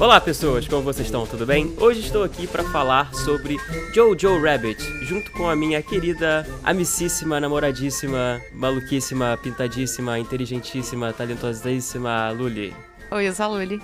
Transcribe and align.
Olá 0.00 0.18
pessoas, 0.18 0.66
como 0.66 0.80
vocês 0.80 1.08
estão? 1.08 1.26
Tudo 1.26 1.44
bem? 1.44 1.74
Hoje 1.78 2.00
estou 2.00 2.24
aqui 2.24 2.46
para 2.46 2.64
falar 2.64 3.12
sobre 3.12 3.58
Jojo 3.92 4.40
Rabbit, 4.42 4.82
junto 5.02 5.30
com 5.32 5.46
a 5.46 5.54
minha 5.54 5.82
querida, 5.82 6.46
amicíssima, 6.64 7.38
namoradíssima, 7.38 8.40
maluquíssima, 8.54 9.38
pintadíssima, 9.42 10.18
inteligentíssima, 10.18 11.12
talentosíssima 11.12 12.30
Luli. 12.30 12.74
Oi, 13.10 13.28
eu 13.28 13.34
sou 13.34 13.44
a 13.44 13.48
Luli. 13.48 13.82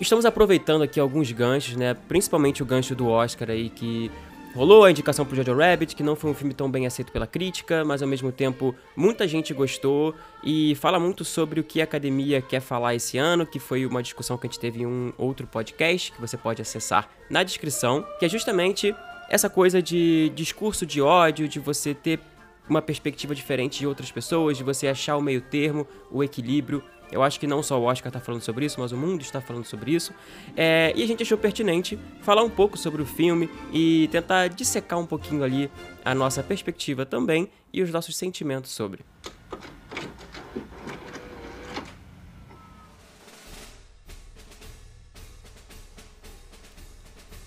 Estamos 0.00 0.24
aproveitando 0.24 0.80
aqui 0.80 0.98
alguns 0.98 1.30
ganchos, 1.32 1.76
né? 1.76 1.92
Principalmente 1.92 2.62
o 2.62 2.66
gancho 2.66 2.94
do 2.94 3.08
Oscar 3.08 3.50
aí 3.50 3.68
que 3.68 4.10
Rolou 4.56 4.84
a 4.84 4.90
indicação 4.90 5.26
pro 5.26 5.36
Jojo 5.36 5.54
Rabbit, 5.54 5.94
que 5.94 6.02
não 6.02 6.16
foi 6.16 6.30
um 6.30 6.34
filme 6.34 6.54
tão 6.54 6.70
bem 6.70 6.86
aceito 6.86 7.12
pela 7.12 7.26
crítica, 7.26 7.84
mas 7.84 8.00
ao 8.00 8.08
mesmo 8.08 8.32
tempo 8.32 8.74
muita 8.96 9.28
gente 9.28 9.52
gostou 9.52 10.14
e 10.42 10.74
fala 10.76 10.98
muito 10.98 11.26
sobre 11.26 11.60
o 11.60 11.62
que 11.62 11.78
a 11.78 11.84
academia 11.84 12.40
quer 12.40 12.60
falar 12.60 12.94
esse 12.94 13.18
ano, 13.18 13.44
que 13.44 13.58
foi 13.58 13.84
uma 13.84 14.02
discussão 14.02 14.38
que 14.38 14.46
a 14.46 14.48
gente 14.48 14.58
teve 14.58 14.80
em 14.80 14.86
um 14.86 15.12
outro 15.18 15.46
podcast 15.46 16.10
que 16.10 16.18
você 16.18 16.38
pode 16.38 16.62
acessar 16.62 17.06
na 17.28 17.42
descrição, 17.42 18.02
que 18.18 18.24
é 18.24 18.30
justamente 18.30 18.94
essa 19.28 19.50
coisa 19.50 19.82
de 19.82 20.32
discurso 20.34 20.86
de 20.86 21.02
ódio, 21.02 21.46
de 21.46 21.60
você 21.60 21.92
ter 21.92 22.18
uma 22.66 22.80
perspectiva 22.80 23.34
diferente 23.34 23.78
de 23.78 23.86
outras 23.86 24.10
pessoas, 24.10 24.56
de 24.56 24.64
você 24.64 24.88
achar 24.88 25.18
o 25.18 25.22
meio 25.22 25.42
termo, 25.42 25.86
o 26.10 26.24
equilíbrio. 26.24 26.82
Eu 27.10 27.22
acho 27.22 27.38
que 27.38 27.46
não 27.46 27.62
só 27.62 27.80
o 27.80 27.84
Oscar 27.84 28.08
está 28.08 28.20
falando 28.20 28.42
sobre 28.42 28.64
isso, 28.64 28.80
mas 28.80 28.92
o 28.92 28.96
mundo 28.96 29.22
está 29.22 29.40
falando 29.40 29.64
sobre 29.64 29.92
isso. 29.92 30.12
É, 30.56 30.92
e 30.96 31.02
a 31.02 31.06
gente 31.06 31.22
achou 31.22 31.38
pertinente 31.38 31.98
falar 32.20 32.42
um 32.42 32.50
pouco 32.50 32.76
sobre 32.76 33.00
o 33.00 33.06
filme 33.06 33.48
e 33.72 34.08
tentar 34.10 34.48
dissecar 34.48 34.98
um 34.98 35.06
pouquinho 35.06 35.44
ali 35.44 35.70
a 36.04 36.14
nossa 36.14 36.42
perspectiva 36.42 37.06
também 37.06 37.48
e 37.72 37.82
os 37.82 37.90
nossos 37.90 38.16
sentimentos 38.16 38.70
sobre. 38.70 39.04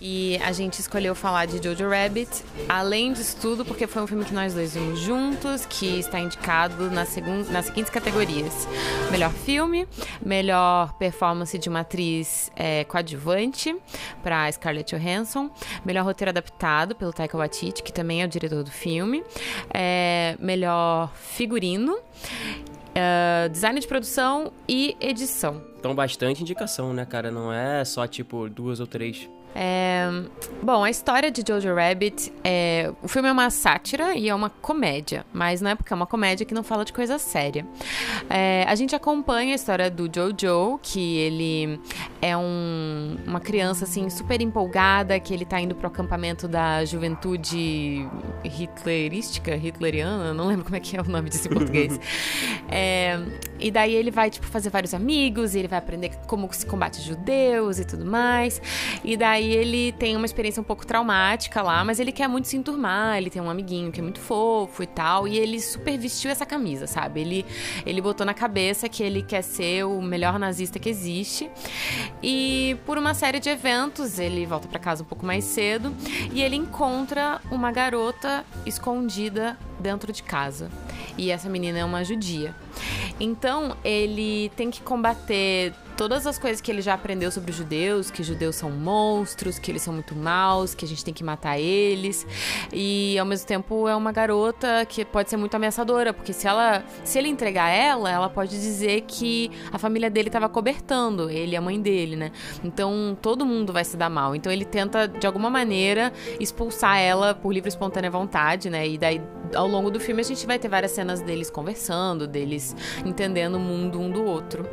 E 0.02 0.38
a 0.38 0.53
gente 0.53 0.80
escolheu 0.80 1.14
falar 1.14 1.45
de 1.45 1.61
Jojo 1.61 1.89
Rabbit, 1.89 2.30
além 2.69 3.11
disso 3.11 3.36
tudo, 3.42 3.66
porque 3.66 3.86
foi 3.86 4.02
um 4.02 4.08
filme 4.08 4.23
que 4.23 4.33
nós 4.33 4.53
dois 4.53 4.73
vimos 4.73 5.00
juntos, 5.00 5.66
que 5.66 6.00
está 6.00 6.19
indicado 6.19 6.89
nas, 6.89 7.09
seguintes 7.09 7.89
categorias: 7.89 8.66
melhor 9.11 9.31
filme, 9.31 9.86
melhor 10.25 10.94
performance 10.94 11.58
de 11.58 11.67
uma 11.67 11.81
atriz 11.81 12.50
é, 12.55 12.86
coadjuvante 12.86 13.75
para 14.23 14.50
Scarlett 14.52 14.95
Johansson, 14.95 15.50
melhor 15.83 16.05
roteiro 16.05 16.30
adaptado 16.30 16.95
pelo 16.95 17.11
Taika 17.11 17.38
Waititi, 17.38 17.83
que 17.83 17.92
também 17.92 18.22
é 18.22 18.25
o 18.25 18.30
diretor 18.30 18.64
do 18.64 18.72
filme, 18.72 19.22
é, 19.73 20.38
melhor 20.39 21.11
figurino. 21.14 21.97
Uh, 22.89 23.47
design 23.50 23.80
de 23.80 23.88
produção 23.88 24.52
e 24.67 24.97
edição. 25.00 25.61
Então, 25.80 25.94
bastante 25.95 26.42
indicação, 26.42 26.92
né, 26.92 27.05
cara? 27.05 27.31
Não 27.31 27.53
é 27.53 27.86
só 27.86 28.05
tipo 28.08 28.50
duas 28.50 28.80
ou 28.80 28.88
três 28.88 29.30
é... 29.55 30.08
Bom, 30.61 30.83
a 30.83 30.89
história 30.89 31.31
de 31.31 31.44
Jojo 31.47 31.73
Rabbit 31.73 32.31
é... 32.44 32.92
O 33.02 33.08
filme 33.08 33.30
é 33.30 33.31
uma 33.31 33.50
sátira 33.50 34.16
e 34.16 34.30
é 34.30 34.36
uma 34.36 34.50
comédia, 34.50 35.25
mas 35.33 35.61
não 35.61 35.72
é 35.72 35.75
porque 35.75 35.92
é 35.92 35.95
uma 35.95 36.05
comédia 36.05 36.45
que 36.45 36.53
não 36.53 36.64
fala 36.64 36.86
de 36.86 36.94
coisa 36.94 37.17
séria. 37.17 37.66
É... 38.30 38.66
A 38.67 38.75
gente 38.75 38.95
acompanha 38.95 39.53
a 39.53 39.55
história 39.55 39.89
do 39.89 40.09
Jojo, 40.14 40.80
que 40.81 41.17
ele 41.17 41.80
é 42.22 42.38
um... 42.38 43.17
uma 43.25 43.39
criança 43.39 43.86
assim 43.86 44.09
super 44.09 44.42
empolgada, 44.42 45.20
que 45.20 45.33
ele 45.33 45.45
tá 45.45 45.59
indo 45.59 45.75
pro 45.75 45.88
acampamento 45.88 46.47
da 46.47 46.86
juventude 46.86 48.08
hitlerística, 48.44 49.55
hitleriana, 49.55 50.33
não 50.33 50.47
lembro 50.47 50.66
como 50.66 50.75
é 50.75 50.80
que 50.80 50.95
é 50.95 51.02
o 51.02 51.09
nome 51.09 51.30
disso 51.30 51.47
em 51.47 51.52
português. 51.52 52.00
é... 52.70 53.20
E 53.59 53.72
daí 53.72 53.94
ele 53.94 54.11
vai 54.11 54.30
tipo 54.30 54.45
fazer 54.47 54.70
vários 54.70 54.94
amigos, 54.94 55.55
e 55.55 55.59
ele 55.59 55.67
vai 55.67 55.80
aprender 55.80 56.11
como 56.27 56.47
se 56.53 56.65
combate 56.65 57.02
judeus 57.02 57.80
e 57.80 57.86
tudo 57.86 58.05
mais. 58.05 58.61
E 59.04 59.17
daí 59.17 59.39
aí 59.39 59.54
ele 59.54 59.92
tem 59.94 60.16
uma 60.16 60.26
experiência 60.26 60.61
um 60.61 60.64
pouco 60.64 60.86
traumática 60.86 61.61
lá, 61.61 61.83
mas 61.83 62.00
ele 62.00 62.11
quer 62.11 62.27
muito 62.27 62.48
se 62.48 62.58
enturmar, 62.58 63.17
ele 63.17 63.30
tem 63.30 63.42
um 63.42 63.50
amiguinho 63.50 63.92
que 63.92 64.00
é 64.00 64.04
muito 64.04 64.20
fofo 64.20 64.83
e 64.83 64.88
tal, 64.88 65.27
e 65.27 65.38
ele 65.38 65.60
super 65.60 65.98
vestiu 65.98 66.30
essa 66.30 66.45
camisa, 66.45 66.86
sabe? 66.86 67.22
Ele, 67.22 67.45
ele 67.86 68.02
botou 68.02 68.26
na 68.26 68.33
cabeça 68.33 68.88
que 68.88 69.02
ele 69.02 69.23
quer 69.23 69.42
ser 69.42 69.86
o 69.86 70.02
melhor 70.02 70.38
nazista 70.38 70.77
que 70.77 70.89
existe. 70.89 71.50
E 72.22 72.77
por 72.86 72.98
uma 72.98 73.14
série 73.14 73.39
de 73.39 73.50
eventos, 73.50 74.20
ele 74.20 74.45
volta 74.45 74.67
para 74.67 74.80
casa 74.80 75.04
um 75.04 75.05
pouco 75.05 75.26
mais 75.26 75.44
cedo 75.45 75.95
e 76.32 76.42
ele 76.42 76.56
encontra 76.56 77.42
uma 77.50 77.71
garota 77.71 78.45
escondida 78.66 79.58
dentro 79.80 80.11
de 80.11 80.21
casa. 80.21 80.70
E 81.17 81.32
essa 81.32 81.50
menina 81.50 81.80
é 81.80 81.86
uma 81.86 82.04
judia. 82.04 82.54
Então, 83.20 83.76
ele 83.83 84.50
tem 84.56 84.70
que 84.70 84.82
combater 84.82 85.73
todas 85.99 86.26
as 86.26 86.39
coisas 86.39 86.61
que 86.61 86.71
ele 86.71 86.82
já 86.82 86.93
aprendeu 86.93 87.30
sobre 87.30 87.52
os 87.52 87.58
judeus, 87.58 88.10
que 88.10 88.23
judeus 88.23 88.55
são 88.55 88.71
monstros, 88.71 89.60
que 89.60 89.70
eles 89.70 89.82
são 89.82 89.93
muito 89.93 90.15
maus, 90.15 90.73
que 90.73 90.86
a 90.86 90.87
gente 90.87 91.04
tem 91.04 91.14
que 91.14 91.26
matar 91.26 91.60
eles. 91.60 92.26
E 92.71 93.20
ao 93.20 93.26
mesmo 93.26 93.45
tempo 93.45 93.86
é 93.86 93.93
uma 93.93 94.14
garota 94.14 94.86
que 94.88 95.04
pode 95.04 95.30
ser 95.30 95.36
muito 95.36 95.55
ameaçadora, 95.55 96.14
porque 96.14 96.32
se 96.32 96.48
ela, 96.48 96.86
se 97.04 97.20
ele 97.20 97.27
entregar 97.27 97.67
ela, 97.67 98.09
ela 98.09 98.30
pode 98.30 98.52
dizer 98.52 99.02
que 99.02 99.52
a 99.73 99.77
família 99.77 100.09
dele 100.09 100.30
estava 100.30 100.48
cobertando, 100.48 101.30
ele 101.30 101.52
e 101.52 101.58
a 101.58 101.61
mãe 101.61 101.82
dele, 101.82 102.15
né? 102.15 102.32
Então 102.64 103.17
todo 103.21 103.45
mundo 103.45 103.73
vai 103.73 103.83
se 103.83 103.98
dar 103.98 104.09
mal. 104.09 104.33
Então 104.33 104.49
ele 104.49 104.64
tenta 104.64 105.05
de 105.05 105.27
alguma 105.27 105.49
maneira 105.49 106.14
expulsar 106.39 106.98
ela 106.98 107.36
por 107.36 107.52
livre 107.52 107.67
e 107.67 107.73
espontânea 107.73 108.09
vontade, 108.09 108.70
né? 108.70 108.88
E 108.88 108.98
daí 108.98 109.21
ao 109.54 109.67
longo 109.67 109.89
do 109.89 109.99
filme 109.99 110.21
a 110.21 110.23
gente 110.23 110.45
vai 110.45 110.58
ter 110.60 110.67
várias 110.67 110.92
cenas 110.92 111.21
deles 111.21 111.49
conversando, 111.49 112.27
deles 112.27 112.76
entendendo 113.05 113.55
o 113.55 113.60
mundo 113.60 113.99
um 113.99 114.10
do 114.10 114.23
outro. 114.23 114.67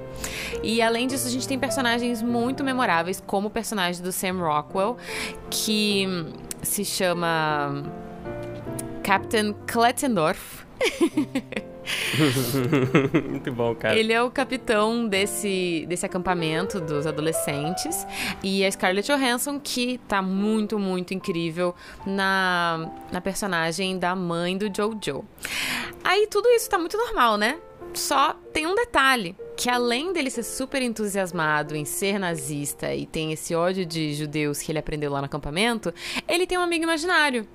E 0.62 0.80
além 0.82 1.06
disso, 1.06 1.26
a 1.26 1.30
gente 1.30 1.46
tem 1.46 1.58
personagens 1.58 2.22
muito 2.22 2.64
memoráveis, 2.64 3.22
como 3.26 3.48
o 3.48 3.50
personagem 3.50 4.02
do 4.02 4.12
Sam 4.12 4.38
Rockwell, 4.38 4.96
que 5.50 6.06
se 6.62 6.84
chama 6.84 7.84
Captain 9.02 9.54
Klettendorf. 9.66 10.66
Muito 13.28 13.52
bom, 13.52 13.74
cara. 13.74 13.96
Ele 13.96 14.12
é 14.12 14.22
o 14.22 14.30
capitão 14.30 15.06
desse, 15.06 15.84
desse 15.88 16.04
acampamento 16.04 16.80
dos 16.80 17.06
adolescentes. 17.06 18.06
E 18.42 18.64
a 18.64 18.70
Scarlett 18.70 19.10
Johansson, 19.10 19.60
que 19.60 19.98
tá 20.08 20.20
muito, 20.20 20.78
muito 20.78 21.14
incrível 21.14 21.74
na, 22.06 22.90
na 23.12 23.20
personagem 23.20 23.98
da 23.98 24.14
mãe 24.14 24.56
do 24.56 24.66
Jojo. 24.74 25.24
Aí 26.02 26.26
tudo 26.26 26.48
isso 26.50 26.68
tá 26.68 26.78
muito 26.78 26.96
normal, 26.96 27.36
né? 27.36 27.58
Só 27.94 28.34
tem 28.52 28.66
um 28.66 28.74
detalhe, 28.74 29.34
que 29.56 29.70
além 29.70 30.12
dele 30.12 30.30
ser 30.30 30.42
super 30.42 30.82
entusiasmado 30.82 31.74
em 31.74 31.84
ser 31.84 32.18
nazista 32.18 32.94
e 32.94 33.06
tem 33.06 33.32
esse 33.32 33.54
ódio 33.54 33.86
de 33.86 34.12
judeus 34.12 34.60
que 34.60 34.70
ele 34.70 34.78
aprendeu 34.78 35.10
lá 35.10 35.20
no 35.20 35.26
acampamento, 35.26 35.94
ele 36.28 36.46
tem 36.46 36.58
um 36.58 36.62
amigo 36.62 36.84
imaginário, 36.84 37.48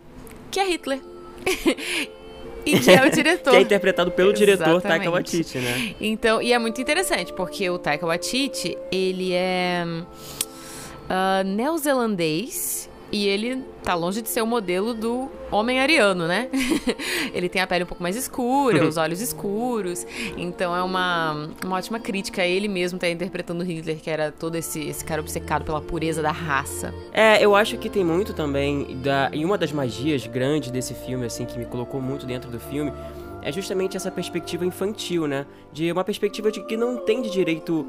que 0.49 0.59
é 0.59 0.67
Hitler. 0.67 0.99
e 2.65 2.79
que 2.79 2.91
é 2.91 3.05
o 3.05 3.09
diretor. 3.09 3.51
que 3.51 3.57
é 3.57 3.61
interpretado 3.61 4.11
pelo 4.11 4.33
diretor 4.33 4.81
Taika 4.81 5.09
Waititi, 5.09 5.57
né? 5.57 5.95
Então, 5.99 6.41
e 6.41 6.53
é 6.53 6.59
muito 6.59 6.79
interessante, 6.81 7.33
porque 7.33 7.69
o 7.69 7.77
Taika 7.77 8.05
Waititi, 8.05 8.77
ele 8.91 9.33
é 9.33 9.83
uh, 9.85 11.43
neozelandês 11.45 12.89
e 13.11 13.27
ele 13.27 13.63
tá 13.83 13.93
longe 13.93 14.21
de 14.21 14.29
ser 14.29 14.41
o 14.41 14.47
modelo 14.47 14.93
do 14.93 15.29
homem 15.51 15.79
ariano, 15.81 16.27
né? 16.27 16.47
ele 17.33 17.49
tem 17.49 17.61
a 17.61 17.67
pele 17.67 17.83
um 17.83 17.87
pouco 17.87 18.01
mais 18.01 18.15
escura, 18.15 18.87
os 18.87 18.95
olhos 18.95 19.19
escuros. 19.19 20.05
Então 20.37 20.75
é 20.75 20.81
uma, 20.81 21.49
uma 21.63 21.75
ótima 21.75 21.99
crítica. 21.99 22.45
Ele 22.45 22.67
mesmo 22.67 22.97
tá 22.97 23.09
interpretando 23.09 23.63
Hitler, 23.63 23.97
que 23.97 24.09
era 24.09 24.31
todo 24.31 24.55
esse, 24.55 24.79
esse 24.87 25.03
cara 25.03 25.19
obcecado 25.19 25.65
pela 25.65 25.81
pureza 25.81 26.21
da 26.21 26.31
raça. 26.31 26.93
É, 27.11 27.43
eu 27.43 27.55
acho 27.55 27.77
que 27.77 27.89
tem 27.89 28.03
muito 28.03 28.33
também. 28.33 28.97
Da, 29.01 29.29
e 29.33 29.43
uma 29.43 29.57
das 29.57 29.73
magias 29.73 30.25
grandes 30.25 30.71
desse 30.71 30.93
filme, 30.93 31.25
assim, 31.25 31.45
que 31.45 31.59
me 31.59 31.65
colocou 31.65 31.99
muito 31.99 32.25
dentro 32.25 32.49
do 32.49 32.59
filme, 32.59 32.93
é 33.41 33.51
justamente 33.51 33.97
essa 33.97 34.09
perspectiva 34.09 34.65
infantil, 34.65 35.27
né? 35.27 35.45
De 35.73 35.91
uma 35.91 36.03
perspectiva 36.03 36.51
de 36.51 36.63
que 36.65 36.77
não 36.77 36.97
tem 36.97 37.21
de 37.21 37.29
direito 37.29 37.85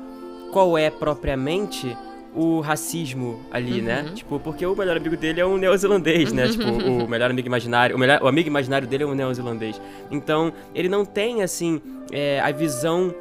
qual 0.53 0.77
é 0.77 0.91
propriamente 0.91 1.97
o 2.34 2.61
racismo 2.61 3.40
ali, 3.50 3.82
né? 3.82 3.99
uhum. 3.99 4.05
né? 4.05 4.12
Tipo, 4.14 4.40
porque 4.40 4.64
o 4.64 4.75
melhor 4.75 4.96
amigo 4.96 5.17
dele 5.17 5.40
é 5.40 5.46
um 5.46 5.56
neozelandês, 5.56 6.32
né? 6.32 6.49
tipo, 6.49 6.64
o 6.64 7.08
melhor 7.08 7.31
amigo 7.31 7.46
imaginário, 7.46 7.94
o, 7.94 7.99
melhor, 7.99 8.23
o 8.23 8.29
amigo 8.29 8.49
imaginário 8.49 8.87
dele 8.87 9.05
é 9.05 9.06
um 9.06 9.14
neozelandês. 9.14 9.81
Então, 10.11 10.52
ele 10.75 10.88
não 10.88 11.05
tem, 11.05 11.43
assim, 11.43 11.81
é, 12.11 12.40
a 12.40 12.50
visão 12.50 13.14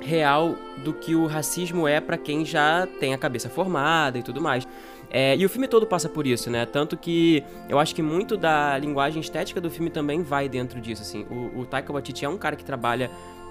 real 0.00 0.56
do 0.84 0.92
que 0.92 1.14
o 1.14 1.26
racismo 1.26 1.88
é 1.88 2.00
para 2.00 2.18
quem 2.18 2.44
já 2.44 2.86
tem 3.00 3.14
a 3.14 3.18
cabeça 3.18 3.48
formada 3.48 4.18
e 4.18 4.22
tudo 4.22 4.40
mais. 4.40 4.66
É, 5.10 5.36
e 5.36 5.46
o 5.46 5.48
filme 5.48 5.68
todo 5.68 5.86
passa 5.86 6.08
por 6.08 6.26
isso, 6.26 6.50
né? 6.50 6.66
Tanto 6.66 6.96
que 6.96 7.42
eu 7.68 7.78
acho 7.78 7.94
que 7.94 8.02
muito 8.02 8.36
da 8.36 8.76
linguagem 8.76 9.20
estética 9.20 9.60
do 9.60 9.70
filme 9.70 9.88
também 9.88 10.22
vai 10.22 10.48
dentro 10.48 10.80
disso, 10.80 11.02
assim. 11.02 11.24
O, 11.30 11.60
o 11.60 11.66
Taika 11.66 11.92
Waititi 11.92 12.24
é 12.24 12.28
um 12.28 12.36
cara 12.36 12.56
que 12.56 12.64
trabalha 12.64 13.10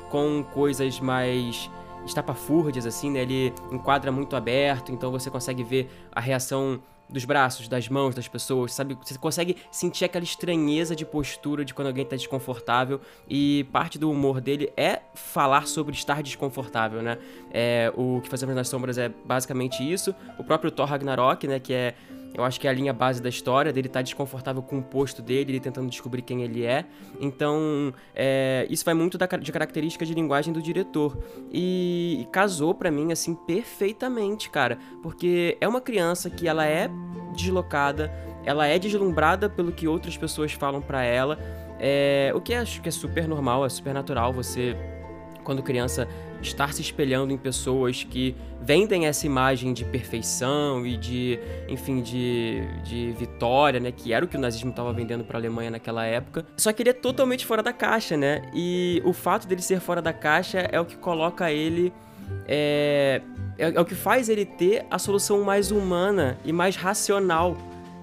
com 0.09 0.43
coisas 0.43 0.99
mais 0.99 1.69
estapafúrdias, 2.05 2.85
assim, 2.85 3.11
né? 3.11 3.21
Ele 3.21 3.53
enquadra 3.71 4.11
muito 4.11 4.35
aberto, 4.35 4.91
então 4.91 5.11
você 5.11 5.29
consegue 5.29 5.63
ver 5.63 5.89
a 6.11 6.19
reação 6.19 6.81
dos 7.09 7.25
braços, 7.25 7.67
das 7.67 7.87
mãos 7.87 8.15
das 8.15 8.27
pessoas, 8.27 8.73
sabe? 8.73 8.97
Você 9.03 9.17
consegue 9.17 9.57
sentir 9.71 10.05
aquela 10.05 10.23
estranheza 10.23 10.95
de 10.95 11.05
postura 11.05 11.63
de 11.63 11.73
quando 11.73 11.87
alguém 11.87 12.05
tá 12.05 12.15
desconfortável 12.15 12.99
e 13.29 13.65
parte 13.71 13.99
do 13.99 14.09
humor 14.09 14.41
dele 14.41 14.71
é 14.75 15.01
falar 15.13 15.67
sobre 15.67 15.93
estar 15.93 16.23
desconfortável, 16.23 17.01
né? 17.01 17.17
É, 17.51 17.93
o 17.95 18.19
que 18.21 18.29
fazemos 18.29 18.55
nas 18.55 18.67
sombras 18.67 18.97
é 18.97 19.09
basicamente 19.25 19.83
isso. 19.83 20.15
O 20.39 20.43
próprio 20.43 20.71
Thor 20.71 20.87
Ragnarok, 20.87 21.47
né, 21.47 21.59
que 21.59 21.73
é 21.73 21.93
eu 22.33 22.43
acho 22.43 22.59
que 22.59 22.67
é 22.67 22.69
a 22.69 22.73
linha 22.73 22.91
base 22.91 23.21
da 23.21 23.29
história, 23.29 23.71
dele 23.71 23.87
estar 23.87 23.99
tá 23.99 24.03
desconfortável 24.03 24.61
com 24.63 24.79
o 24.79 24.83
posto 24.83 25.21
dele, 25.21 25.51
ele 25.51 25.59
tentando 25.59 25.87
descobrir 25.89 26.23
quem 26.23 26.41
ele 26.41 26.65
é. 26.65 26.83
Então, 27.19 27.93
é, 28.15 28.65
isso 28.69 28.83
vai 28.83 28.95
muito 28.95 29.17
da, 29.17 29.27
de 29.27 29.51
característica 29.51 30.03
de 30.05 30.13
linguagem 30.13 30.51
do 30.51 30.61
diretor. 30.61 31.17
E, 31.51 32.17
e 32.21 32.25
casou 32.31 32.73
para 32.73 32.89
mim, 32.89 33.11
assim, 33.11 33.35
perfeitamente, 33.35 34.49
cara. 34.49 34.79
Porque 35.03 35.57
é 35.61 35.67
uma 35.67 35.79
criança 35.79 36.29
que 36.29 36.47
ela 36.47 36.65
é 36.65 36.89
deslocada, 37.35 38.11
ela 38.43 38.65
é 38.65 38.79
deslumbrada 38.79 39.47
pelo 39.47 39.71
que 39.71 39.87
outras 39.87 40.17
pessoas 40.17 40.51
falam 40.53 40.81
para 40.81 41.03
ela. 41.03 41.37
É, 41.79 42.31
o 42.33 42.41
que 42.41 42.55
acho 42.55 42.81
que 42.81 42.89
é 42.89 42.91
super 42.91 43.27
normal, 43.27 43.65
é 43.65 43.69
super 43.69 43.93
natural 43.93 44.33
você, 44.33 44.75
quando 45.43 45.61
criança, 45.61 46.07
estar 46.43 46.73
se 46.73 46.81
espelhando 46.81 47.33
em 47.33 47.37
pessoas 47.37 48.03
que 48.03 48.35
vendem 48.61 49.07
essa 49.07 49.25
imagem 49.25 49.73
de 49.73 49.83
perfeição 49.83 50.85
e 50.85 50.95
de, 50.95 51.39
enfim, 51.67 52.01
de, 52.01 52.61
de 52.83 53.11
vitória, 53.13 53.79
né? 53.79 53.91
Que 53.91 54.13
era 54.13 54.23
o 54.23 54.27
que 54.27 54.37
o 54.37 54.39
nazismo 54.39 54.69
estava 54.69 54.93
vendendo 54.93 55.23
para 55.23 55.37
a 55.37 55.41
Alemanha 55.41 55.71
naquela 55.71 56.05
época. 56.05 56.45
Só 56.55 56.71
que 56.71 56.83
ele 56.83 56.91
é 56.91 56.93
totalmente 56.93 57.45
fora 57.45 57.61
da 57.61 57.73
caixa, 57.73 58.15
né? 58.15 58.49
E 58.53 59.01
o 59.03 59.11
fato 59.11 59.47
dele 59.47 59.61
ser 59.61 59.79
fora 59.79 60.01
da 60.01 60.13
caixa 60.13 60.59
é 60.71 60.79
o 60.79 60.85
que 60.85 60.95
coloca 60.95 61.51
ele. 61.51 61.91
É, 62.47 63.21
é, 63.57 63.73
é 63.75 63.79
o 63.79 63.85
que 63.85 63.95
faz 63.95 64.29
ele 64.29 64.45
ter 64.45 64.85
a 64.89 64.97
solução 64.97 65.43
mais 65.43 65.71
humana 65.71 66.37
e 66.45 66.53
mais 66.53 66.75
racional 66.75 67.57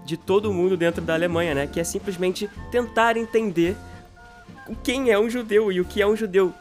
de 0.05 0.17
todo 0.17 0.53
mundo 0.53 0.77
dentro 0.77 1.01
da 1.01 1.15
Alemanha, 1.15 1.55
né? 1.55 1.67
Que 1.67 1.81
é 1.81 1.85
simplesmente 1.85 2.51
tentar 2.71 3.17
entender 3.17 3.77
quem 4.83 5.11
é 5.11 5.19
um 5.19 5.29
judeu 5.29 5.73
e 5.73 5.81
o 5.81 5.85
que 5.85 6.03
é 6.03 6.07
um 6.07 6.17
judeu. 6.17 6.53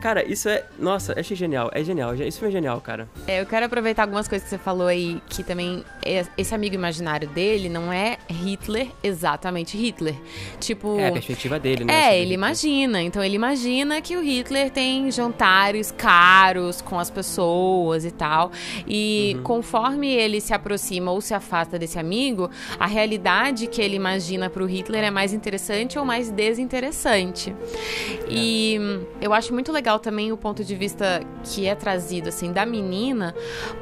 Cara, 0.00 0.24
isso 0.24 0.48
é. 0.48 0.64
Nossa, 0.78 1.18
achei 1.18 1.36
genial. 1.36 1.70
É 1.72 1.82
genial. 1.82 2.14
Isso 2.14 2.38
foi 2.38 2.50
genial, 2.50 2.80
cara. 2.80 3.08
É, 3.26 3.40
eu 3.40 3.46
quero 3.46 3.66
aproveitar 3.66 4.02
algumas 4.02 4.28
coisas 4.28 4.44
que 4.44 4.50
você 4.50 4.58
falou 4.58 4.86
aí, 4.86 5.20
que 5.28 5.42
também. 5.42 5.84
É, 6.04 6.24
esse 6.36 6.54
amigo 6.54 6.74
imaginário 6.74 7.28
dele 7.28 7.68
não 7.68 7.92
é 7.92 8.18
Hitler, 8.28 8.88
exatamente 9.02 9.76
Hitler. 9.76 10.14
Tipo. 10.60 10.98
É 10.98 11.08
a 11.08 11.12
perspectiva 11.12 11.58
dele, 11.58 11.84
né? 11.84 12.10
É, 12.10 12.20
ele 12.20 12.34
imagina. 12.34 13.02
Então 13.02 13.22
ele 13.22 13.34
imagina 13.34 14.00
que 14.00 14.16
o 14.16 14.22
Hitler 14.22 14.70
tem 14.70 15.10
jantares 15.10 15.90
caros 15.90 16.80
com 16.80 16.98
as 16.98 17.10
pessoas 17.10 18.04
e 18.04 18.10
tal. 18.10 18.52
E 18.86 19.34
uhum. 19.36 19.42
conforme 19.42 20.08
ele 20.08 20.40
se 20.40 20.54
aproxima 20.54 21.10
ou 21.10 21.20
se 21.20 21.34
afasta 21.34 21.78
desse 21.78 21.98
amigo, 21.98 22.50
a 22.78 22.86
realidade 22.86 23.66
que 23.66 23.82
ele 23.82 23.96
imagina 23.96 24.48
pro 24.48 24.64
Hitler 24.66 25.04
é 25.04 25.10
mais 25.10 25.32
interessante 25.32 25.98
ou 25.98 26.04
mais 26.04 26.30
desinteressante. 26.30 27.50
É. 27.50 28.28
E 28.30 28.78
eu 29.20 29.32
acho 29.32 29.52
muito 29.52 29.72
legal 29.72 29.87
legal 29.88 29.98
também 29.98 30.30
o 30.30 30.36
ponto 30.36 30.62
de 30.62 30.74
vista 30.74 31.22
que 31.42 31.66
é 31.66 31.74
trazido 31.74 32.28
assim 32.28 32.52
da 32.52 32.66
menina, 32.66 33.34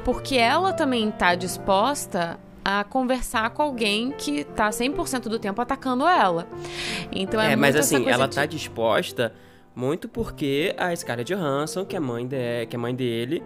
porque 0.05 0.37
ela 0.37 0.71
também 0.71 1.09
está 1.09 1.35
disposta 1.35 2.39
a 2.63 2.83
conversar 2.83 3.49
com 3.49 3.61
alguém 3.61 4.11
que 4.11 4.43
tá 4.43 4.69
100% 4.69 5.23
do 5.23 5.37
tempo 5.37 5.61
atacando 5.61 6.07
ela. 6.07 6.47
Então 7.11 7.41
é, 7.41 7.53
é 7.53 7.55
mas 7.55 7.75
assim, 7.75 8.07
ela 8.07 8.27
de... 8.27 8.35
tá 8.35 8.45
disposta 8.45 9.33
muito 9.75 10.07
porque 10.07 10.73
a 10.77 10.95
Scarlett 10.95 11.33
Johansson, 11.33 11.85
que 11.85 11.95
é 11.95 11.99
mãe, 11.99 12.25
de, 12.25 12.65
que 12.67 12.75
é 12.75 12.79
mãe 12.79 12.95
dele, 12.95 13.43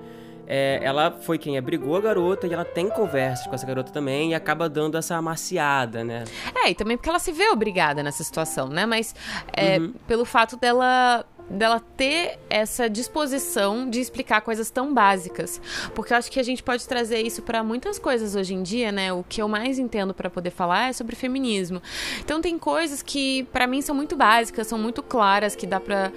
é, 0.48 0.80
ela 0.84 1.12
foi 1.12 1.38
quem 1.38 1.58
abrigou 1.58 1.96
a 1.96 2.02
garota 2.02 2.46
e 2.46 2.54
ela 2.54 2.66
tem 2.66 2.90
conversas 2.90 3.48
com 3.48 3.56
essa 3.56 3.66
garota 3.66 3.92
também 3.92 4.32
e 4.32 4.34
acaba 4.36 4.70
dando 4.70 4.98
essa 4.98 5.16
amaciada, 5.16 6.04
né? 6.04 6.26
É, 6.64 6.70
e 6.70 6.76
também 6.76 6.98
porque 6.98 7.10
ela 7.10 7.20
se 7.20 7.32
vê 7.32 7.50
obrigada 7.50 8.04
nessa 8.04 8.24
situação, 8.24 8.68
né? 8.68 8.86
Mas 8.86 9.16
é, 9.54 9.80
uhum. 9.80 9.94
pelo 10.08 10.26
fato 10.26 10.58
dela 10.58 11.26
dela 11.52 11.82
ter 11.98 12.40
essa 12.50 12.90
disposição 12.90 13.90
de 13.90 14.00
explicar 14.00 14.42
coisas 14.42 14.70
tão 14.70 14.94
básicas, 14.94 15.62
porque 15.94 16.14
eu 16.14 16.18
acho 16.18 16.32
que 16.32 16.40
a 16.40 16.44
gente 16.44 16.64
pode 16.64 16.88
trazer 16.88 17.22
isso 17.22 17.42
para 17.42 17.64
muitas 17.64 18.00
coisas 18.00 18.36
hoje 18.36 18.54
em 18.54 18.64
dia, 18.64 18.92
né? 18.92 19.12
O 19.14 19.24
que 19.24 19.42
eu 19.42 19.48
mais 19.48 19.78
entendo 19.78 20.14
para 20.14 20.30
poder 20.30 20.52
falar 20.52 20.90
é 20.90 20.94
sobre 20.94 21.16
feminismo. 21.16 21.82
Então 22.20 22.42
tem 22.42 22.58
coisas 22.58 23.02
que 23.02 23.44
para 23.52 23.68
mim 23.68 23.82
são 23.82 23.96
muito 23.96 24.16
básicas, 24.16 24.68
são 24.68 24.78
muito 24.78 25.04
claras, 25.04 25.56
que 25.56 25.68
dá 25.68 25.80
para 25.80 26.12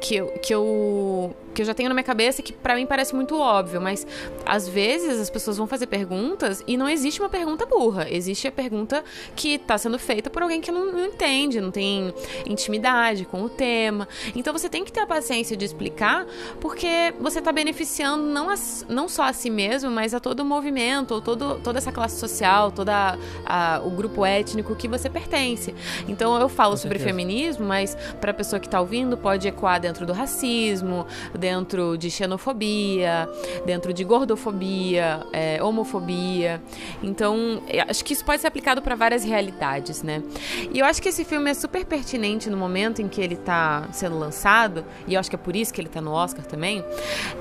que 0.00 0.16
eu, 0.16 0.26
que 0.38 0.54
eu 0.54 1.34
que 1.54 1.62
eu 1.62 1.66
já 1.66 1.74
tenho 1.74 1.88
na 1.88 1.94
minha 1.94 2.04
cabeça 2.04 2.42
que 2.42 2.52
para 2.52 2.74
mim 2.74 2.86
parece 2.86 3.14
muito 3.14 3.38
óbvio, 3.38 3.80
mas 3.80 4.06
às 4.44 4.68
vezes 4.68 5.20
as 5.20 5.30
pessoas 5.30 5.56
vão 5.56 5.66
fazer 5.66 5.86
perguntas 5.86 6.62
e 6.66 6.76
não 6.76 6.88
existe 6.88 7.20
uma 7.20 7.28
pergunta 7.28 7.66
burra, 7.66 8.06
existe 8.10 8.48
a 8.48 8.52
pergunta 8.52 9.04
que 9.34 9.54
está 9.54 9.76
sendo 9.78 9.98
feita 9.98 10.30
por 10.30 10.42
alguém 10.42 10.60
que 10.60 10.70
não, 10.70 10.92
não 10.92 11.06
entende, 11.06 11.60
não 11.60 11.70
tem 11.70 12.12
intimidade 12.46 13.24
com 13.24 13.42
o 13.42 13.48
tema. 13.48 14.08
Então 14.34 14.52
você 14.52 14.68
tem 14.68 14.84
que 14.84 14.92
ter 14.92 15.00
a 15.00 15.06
paciência 15.06 15.56
de 15.56 15.64
explicar, 15.64 16.26
porque 16.60 17.14
você 17.20 17.38
está 17.38 17.52
beneficiando 17.52 18.24
não, 18.24 18.50
a, 18.50 18.54
não 18.88 19.08
só 19.08 19.24
a 19.24 19.32
si 19.32 19.50
mesmo, 19.50 19.90
mas 19.90 20.14
a 20.14 20.20
todo 20.20 20.40
o 20.40 20.44
movimento, 20.44 21.14
ou 21.14 21.20
todo, 21.20 21.60
toda 21.62 21.78
essa 21.78 21.92
classe 21.92 22.18
social, 22.18 22.70
todo 22.70 22.90
o 23.84 23.90
grupo 23.90 24.24
étnico 24.24 24.74
que 24.74 24.88
você 24.88 25.08
pertence. 25.08 25.74
Então 26.08 26.38
eu 26.40 26.48
falo 26.48 26.76
sobre 26.76 26.98
feminismo, 26.98 27.64
mas 27.64 27.96
para 28.20 28.30
a 28.30 28.34
pessoa 28.34 28.60
que 28.60 28.66
está 28.66 28.80
ouvindo, 28.80 29.16
pode 29.16 29.48
ecoar 29.48 29.80
dentro 29.80 30.04
do 30.04 30.12
racismo, 30.12 31.06
dentro 31.42 31.98
de 31.98 32.08
xenofobia, 32.08 33.28
dentro 33.66 33.92
de 33.92 34.04
gordofobia, 34.04 35.26
é, 35.32 35.60
homofobia. 35.60 36.62
Então 37.02 37.60
acho 37.88 38.04
que 38.04 38.12
isso 38.12 38.24
pode 38.24 38.40
ser 38.40 38.46
aplicado 38.46 38.80
para 38.80 38.94
várias 38.94 39.24
realidades, 39.24 40.04
né? 40.04 40.22
E 40.72 40.78
eu 40.78 40.86
acho 40.86 41.02
que 41.02 41.08
esse 41.08 41.24
filme 41.24 41.50
é 41.50 41.54
super 41.54 41.84
pertinente 41.84 42.48
no 42.48 42.56
momento 42.56 43.02
em 43.02 43.08
que 43.08 43.20
ele 43.20 43.34
está 43.34 43.88
sendo 43.92 44.16
lançado 44.16 44.84
e 45.08 45.14
eu 45.14 45.20
acho 45.20 45.28
que 45.28 45.34
é 45.34 45.38
por 45.38 45.56
isso 45.56 45.74
que 45.74 45.80
ele 45.80 45.88
tá 45.88 46.00
no 46.00 46.12
Oscar 46.12 46.46
também, 46.46 46.84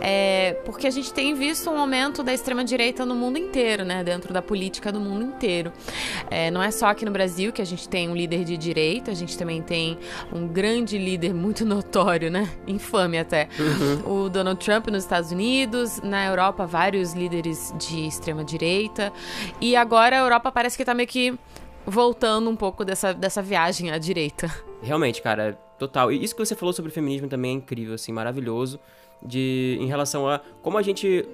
é 0.02 0.60
porque 0.66 0.88
a 0.88 0.92
gente 0.92 1.14
tem 1.14 1.36
visto 1.36 1.70
um 1.70 1.78
aumento 1.78 2.24
da 2.24 2.34
extrema-direita 2.34 3.06
no 3.06 3.14
mundo 3.14 3.38
inteiro, 3.38 3.86
né? 3.86 4.04
Dentro 4.04 4.34
da 4.34 4.42
política 4.42 4.92
do 4.92 5.00
mundo 5.00 5.24
inteiro. 5.24 5.72
É, 6.32 6.50
não 6.50 6.64
é 6.64 6.72
só 6.72 6.88
aqui 6.88 7.06
no 7.06 7.12
Brasil 7.12 7.52
que 7.52 7.62
a 7.62 7.66
gente 7.66 7.88
tem 7.88 8.10
um 8.10 8.16
líder 8.16 8.44
de 8.44 8.58
direita, 8.58 9.12
a 9.12 9.14
gente 9.14 9.38
também 9.38 9.62
tem 9.62 10.00
um 10.34 10.48
grande 10.48 10.98
líder 10.98 11.36
muito 11.36 11.64
notório, 11.68 12.32
né? 12.32 12.50
Infame 12.66 13.20
até. 13.20 13.48
Uhum. 14.06 14.26
O 14.26 14.30
Donald 14.30 14.64
Trump 14.64 14.88
nos 14.88 15.04
Estados 15.04 15.32
Unidos, 15.32 16.02
na 16.02 16.26
Europa, 16.26 16.66
vários 16.66 17.14
líderes 17.14 17.74
de 17.78 18.08
extrema-direita. 18.08 19.12
E 19.60 19.76
agora 19.76 20.18
a 20.18 20.20
Europa 20.20 20.52
parece 20.52 20.78
que 20.78 20.86
tá 20.86 20.94
meio 20.94 21.08
que 21.08 21.34
voltando 21.86 22.50
um 22.50 22.56
pouco 22.56 22.86
dessa, 22.86 23.14
dessa 23.14 23.42
viagem 23.42 23.92
à 23.92 23.98
direita. 23.98 24.50
Realmente, 24.82 25.22
cara, 25.22 25.58
Total. 25.82 26.12
E 26.12 26.24
isso 26.24 26.36
que 26.36 26.46
você 26.46 26.56
falou 26.56 26.74
sobre 26.74 26.92
feminismo 26.92 27.28
também 27.28 27.50
é 27.50 27.54
incrível, 27.56 27.96
assim, 27.96 28.12
maravilhoso. 28.12 28.80
De, 29.20 29.80
em 29.82 29.88
relação 29.88 30.30
a 30.30 30.40
como 30.62 30.78
a 30.78 30.82
gente 30.84 31.26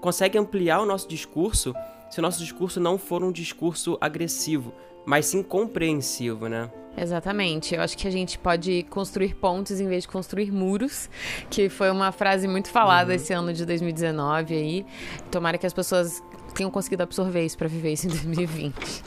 consegue 0.00 0.38
ampliar 0.38 0.80
o 0.80 0.86
nosso 0.86 1.06
discurso 1.06 1.74
se 2.10 2.18
o 2.18 2.22
nosso 2.22 2.38
discurso 2.38 2.80
não 2.80 2.96
for 2.96 3.22
um 3.22 3.30
discurso 3.30 3.98
agressivo, 4.00 4.72
mas 5.08 5.24
sim 5.24 5.42
compreensivo, 5.42 6.50
né? 6.50 6.70
Exatamente. 6.94 7.74
Eu 7.74 7.80
acho 7.80 7.96
que 7.96 8.06
a 8.06 8.10
gente 8.10 8.38
pode 8.38 8.82
construir 8.90 9.34
pontes 9.36 9.80
em 9.80 9.88
vez 9.88 10.02
de 10.02 10.08
construir 10.08 10.52
muros, 10.52 11.08
que 11.48 11.70
foi 11.70 11.90
uma 11.90 12.12
frase 12.12 12.46
muito 12.46 12.68
falada 12.68 13.08
uhum. 13.08 13.16
esse 13.16 13.32
ano 13.32 13.54
de 13.54 13.64
2019 13.64 14.54
aí. 14.54 14.86
Tomara 15.30 15.56
que 15.56 15.64
as 15.64 15.72
pessoas 15.72 16.22
tenham 16.54 16.70
conseguido 16.70 17.02
absorver 17.04 17.42
isso 17.42 17.56
para 17.56 17.68
viver 17.68 17.94
isso 17.94 18.06
em 18.06 18.10
2020. 18.10 19.02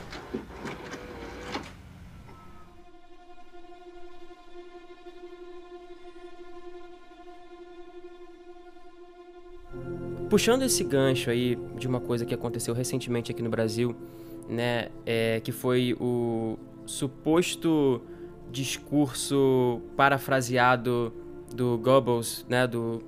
Puxando 10.32 10.64
esse 10.64 10.84
gancho 10.84 11.30
aí 11.30 11.56
de 11.78 11.88
uma 11.88 12.00
coisa 12.00 12.26
que 12.26 12.34
aconteceu 12.34 12.74
recentemente 12.74 13.32
aqui 13.32 13.44
no 13.44 13.52
Brasil, 13.52 13.96
né, 14.50 14.90
é, 15.06 15.40
que 15.40 15.52
foi 15.52 15.96
o 16.00 16.58
suposto 16.86 18.02
discurso 18.52 19.82
parafraseado 19.96 21.14
do 21.54 21.78
Goebbels, 21.78 22.46
né, 22.50 22.68
do, 22.68 23.02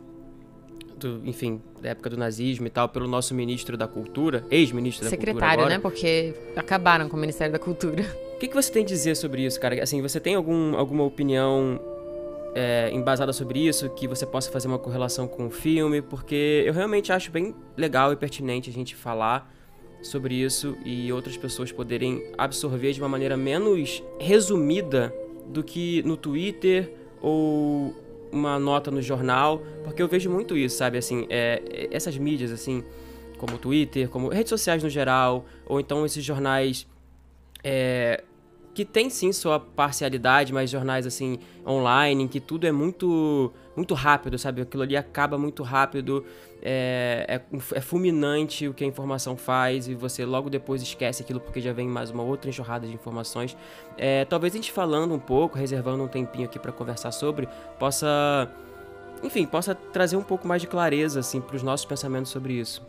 do, 0.97 1.21
enfim, 1.25 1.61
da 1.81 1.89
época 1.89 2.09
do 2.09 2.17
nazismo 2.17 2.65
e 2.67 2.69
tal, 2.69 2.87
pelo 2.89 3.07
nosso 3.07 3.33
ministro 3.35 3.75
da 3.77 3.87
Cultura, 3.87 4.45
ex-ministro 4.49 5.05
da 5.05 5.09
Cultura 5.09 5.33
Secretário, 5.33 5.65
né, 5.67 5.79
porque 5.79 6.33
acabaram 6.55 7.09
com 7.09 7.17
o 7.17 7.19
Ministério 7.19 7.51
da 7.51 7.59
Cultura. 7.59 8.03
O 8.33 8.37
que, 8.43 8.49
que 8.49 8.55
você 8.55 8.69
tem 8.69 8.83
a 8.83 8.85
dizer 8.85 9.15
sobre 9.15 9.45
isso, 9.45 9.57
cara? 9.57 9.81
Assim, 9.81 10.01
você 10.01 10.19
tem 10.19 10.35
algum, 10.35 10.75
alguma 10.75 11.05
opinião 11.05 11.79
é, 12.53 12.89
embasada 12.91 13.31
sobre 13.31 13.65
isso, 13.65 13.89
que 13.91 14.05
você 14.07 14.25
possa 14.25 14.51
fazer 14.51 14.67
uma 14.67 14.79
correlação 14.79 15.29
com 15.29 15.47
o 15.47 15.49
filme, 15.49 16.01
porque 16.01 16.63
eu 16.65 16.73
realmente 16.73 17.11
acho 17.13 17.31
bem 17.31 17.55
legal 17.77 18.11
e 18.11 18.17
pertinente 18.17 18.69
a 18.69 18.73
gente 18.73 18.95
falar 18.95 19.49
sobre 20.03 20.35
isso 20.35 20.77
e 20.85 21.11
outras 21.11 21.35
pessoas 21.37 21.71
poderem 21.71 22.23
absorver 22.37 22.91
de 22.91 23.01
uma 23.01 23.09
maneira 23.09 23.35
menos 23.35 24.03
resumida 24.19 25.13
do 25.47 25.63
que 25.63 26.03
no 26.03 26.15
Twitter 26.15 26.93
ou 27.21 27.95
uma 28.31 28.59
nota 28.59 28.91
no 28.91 29.01
jornal, 29.01 29.61
porque 29.83 30.01
eu 30.01 30.07
vejo 30.07 30.29
muito 30.29 30.57
isso, 30.57 30.77
sabe? 30.77 30.97
Assim, 30.97 31.25
é, 31.29 31.87
essas 31.91 32.17
mídias, 32.17 32.51
assim, 32.51 32.83
como 33.37 33.57
Twitter, 33.57 34.09
como 34.09 34.29
redes 34.29 34.49
sociais 34.49 34.83
no 34.83 34.89
geral, 34.89 35.45
ou 35.65 35.79
então 35.79 36.05
esses 36.05 36.23
jornais 36.23 36.87
é, 37.63 38.23
que 38.73 38.83
tem 38.83 39.09
sim 39.09 39.31
sua 39.31 39.59
parcialidade, 39.59 40.51
mas 40.51 40.69
jornais 40.69 41.05
assim 41.05 41.39
online, 41.65 42.23
em 42.23 42.27
que 42.27 42.39
tudo 42.39 42.65
é 42.65 42.71
muito 42.71 43.51
muito 43.75 43.93
rápido, 43.93 44.37
sabe? 44.37 44.61
Aquilo 44.61 44.83
ali 44.83 44.95
acaba 44.95 45.37
muito 45.37 45.63
rápido, 45.63 46.25
é, 46.61 47.25
é, 47.27 47.57
é, 47.77 47.81
fulminante 47.81 48.67
o 48.67 48.73
que 48.73 48.83
a 48.83 48.87
informação 48.87 49.35
faz 49.35 49.87
e 49.87 49.95
você 49.95 50.25
logo 50.25 50.49
depois 50.49 50.81
esquece 50.81 51.21
aquilo 51.21 51.39
porque 51.39 51.59
já 51.59 51.73
vem 51.73 51.87
mais 51.87 52.09
uma 52.09 52.23
outra 52.23 52.49
enxurrada 52.49 52.87
de 52.87 52.93
informações. 52.93 53.57
É, 53.97 54.25
talvez 54.25 54.53
a 54.53 54.57
gente 54.57 54.71
falando 54.71 55.13
um 55.13 55.19
pouco, 55.19 55.57
reservando 55.57 56.03
um 56.03 56.07
tempinho 56.07 56.45
aqui 56.45 56.59
para 56.59 56.71
conversar 56.71 57.11
sobre, 57.11 57.47
possa 57.79 58.49
enfim, 59.23 59.45
possa 59.45 59.73
trazer 59.73 60.17
um 60.17 60.21
pouco 60.21 60.47
mais 60.47 60.61
de 60.61 60.67
clareza, 60.67 61.21
assim, 61.21 61.39
para 61.39 61.55
os 61.55 61.63
nossos 61.63 61.85
pensamentos 61.85 62.31
sobre 62.31 62.53
isso. 62.53 62.81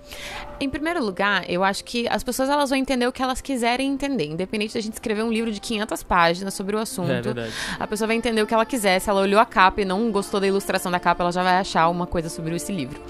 Em 0.60 0.68
primeiro 0.68 1.02
lugar, 1.02 1.48
eu 1.48 1.62
acho 1.62 1.84
que 1.84 2.08
as 2.08 2.22
pessoas 2.24 2.48
elas 2.48 2.70
vão 2.70 2.78
entender 2.78 3.06
o 3.06 3.12
que 3.12 3.22
elas 3.22 3.40
quiserem 3.40 3.92
entender, 3.92 4.26
independente 4.26 4.74
da 4.74 4.80
gente 4.80 4.94
escrever 4.94 5.22
um 5.22 5.32
livro 5.32 5.52
de 5.52 5.60
500 5.60 6.02
páginas 6.02 6.54
sobre 6.54 6.74
o 6.74 6.78
assunto. 6.78 7.10
É 7.10 7.22
verdade. 7.22 7.52
A 7.78 7.86
pessoa 7.86 8.08
vai 8.08 8.16
entender 8.16 8.42
o 8.42 8.46
que 8.46 8.54
ela 8.54 8.66
quiser. 8.66 8.98
Se 8.98 9.08
ela 9.08 9.20
olhou 9.20 9.40
a 9.40 9.46
capa 9.46 9.80
e 9.80 9.84
não 9.84 10.10
gostou 10.10 10.40
da 10.40 10.46
ilustração 10.46 10.90
da 10.90 10.98
capa, 10.98 11.22
ela 11.22 11.32
já 11.32 11.42
vai 11.42 11.56
achar 11.56 11.88
uma 11.88 12.06
coisa 12.06 12.28
sobre 12.28 12.56
esse 12.56 12.72
livro. 12.72 13.00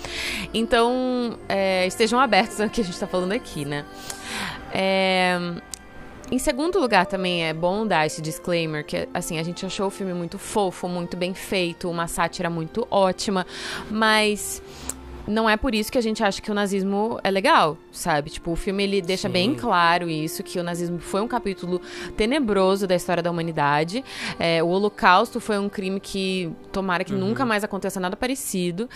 Então, 0.53 1.39
é, 1.49 1.87
estejam 1.87 2.21
abertos 2.21 2.61
ao 2.61 2.69
que 2.69 2.81
a 2.81 2.85
gente 2.85 2.95
está 2.95 3.07
falando 3.07 3.33
aqui, 3.33 3.65
né? 3.65 3.85
É, 4.73 5.39
em 6.35 6.39
segundo 6.39 6.81
lugar, 6.81 7.07
também 7.07 7.45
é 7.45 7.55
bom 7.55 7.87
dar 7.87 8.07
esse 8.07 8.21
disclaimer 8.21 8.85
que, 8.85 9.09
assim, 9.15 9.39
a 9.39 9.43
gente 9.45 9.65
achou 9.65 9.87
o 9.87 9.91
filme 9.91 10.13
muito 10.13 10.37
fofo, 10.37 10.89
muito 10.89 11.17
bem 11.17 11.33
feito, 11.33 11.89
uma 11.89 12.09
sátira 12.09 12.51
muito 12.51 12.85
ótima, 12.91 13.47
mas 13.89 14.61
não 15.29 15.49
é 15.49 15.57
por 15.57 15.77
isso 15.77 15.93
que 15.93 15.97
a 15.97 16.01
gente 16.01 16.25
acha 16.25 16.43
que 16.43 16.51
o 16.51 16.55
nazismo 16.55 17.21
é 17.23 17.31
legal, 17.31 17.79
sabe? 17.93 18.31
Tipo, 18.31 18.51
o 18.51 18.57
filme 18.57 18.83
ele 18.83 19.01
deixa 19.01 19.29
Sim. 19.29 19.33
bem 19.33 19.55
claro 19.55 20.11
isso, 20.11 20.43
que 20.43 20.59
o 20.59 20.63
nazismo 20.65 20.99
foi 20.99 21.21
um 21.21 21.29
capítulo 21.29 21.81
tenebroso 22.17 22.85
da 22.85 22.97
história 22.97 23.23
da 23.23 23.31
humanidade. 23.31 24.05
É, 24.37 24.61
o 24.61 24.67
Holocausto 24.67 25.39
foi 25.39 25.57
um 25.57 25.69
crime 25.69 26.01
que 26.01 26.53
tomara 26.73 27.05
que 27.05 27.13
uhum. 27.13 27.21
nunca 27.21 27.47
mais 27.47 27.63
aconteça 27.63 28.01
nada 28.01 28.17
parecido. 28.17 28.91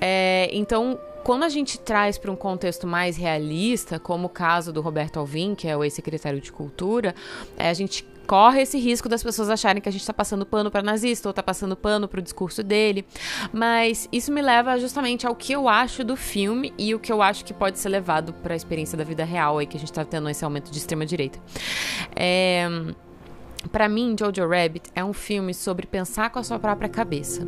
É, 0.00 0.48
então, 0.52 0.98
quando 1.26 1.42
a 1.42 1.48
gente 1.48 1.80
traz 1.80 2.16
para 2.16 2.30
um 2.30 2.36
contexto 2.36 2.86
mais 2.86 3.16
realista, 3.16 3.98
como 3.98 4.28
o 4.28 4.30
caso 4.30 4.72
do 4.72 4.80
Roberto 4.80 5.18
Alvim, 5.18 5.56
que 5.56 5.66
é 5.66 5.76
o 5.76 5.82
ex-secretário 5.82 6.40
de 6.40 6.52
Cultura, 6.52 7.16
é, 7.56 7.68
a 7.68 7.74
gente 7.74 8.06
corre 8.28 8.62
esse 8.62 8.78
risco 8.78 9.08
das 9.08 9.24
pessoas 9.24 9.50
acharem 9.50 9.82
que 9.82 9.88
a 9.88 9.92
gente 9.92 10.02
está 10.02 10.12
passando 10.12 10.46
pano 10.46 10.70
para 10.70 10.82
nazista 10.82 11.28
ou 11.28 11.30
está 11.30 11.42
passando 11.42 11.74
pano 11.74 12.06
para 12.06 12.20
o 12.20 12.22
discurso 12.22 12.62
dele. 12.62 13.04
Mas 13.52 14.08
isso 14.12 14.30
me 14.30 14.40
leva 14.40 14.78
justamente 14.78 15.26
ao 15.26 15.34
que 15.34 15.52
eu 15.52 15.68
acho 15.68 16.04
do 16.04 16.14
filme 16.14 16.72
e 16.78 16.94
o 16.94 17.00
que 17.00 17.12
eu 17.12 17.20
acho 17.20 17.44
que 17.44 17.52
pode 17.52 17.80
ser 17.80 17.88
levado 17.88 18.32
para 18.32 18.54
a 18.54 18.56
experiência 18.56 18.96
da 18.96 19.02
vida 19.02 19.24
real 19.24 19.58
aí 19.58 19.66
que 19.66 19.76
a 19.76 19.80
gente 19.80 19.90
está 19.90 20.04
tendo 20.04 20.30
esse 20.30 20.44
aumento 20.44 20.70
de 20.70 20.78
extrema 20.78 21.04
direita. 21.04 21.40
É 22.14 22.68
para 23.68 23.88
mim, 23.88 24.16
Jojo 24.18 24.46
Rabbit 24.48 24.90
é 24.94 25.04
um 25.04 25.12
filme 25.12 25.52
sobre 25.52 25.86
pensar 25.86 26.30
com 26.30 26.38
a 26.38 26.42
sua 26.42 26.58
própria 26.58 26.88
cabeça. 26.88 27.46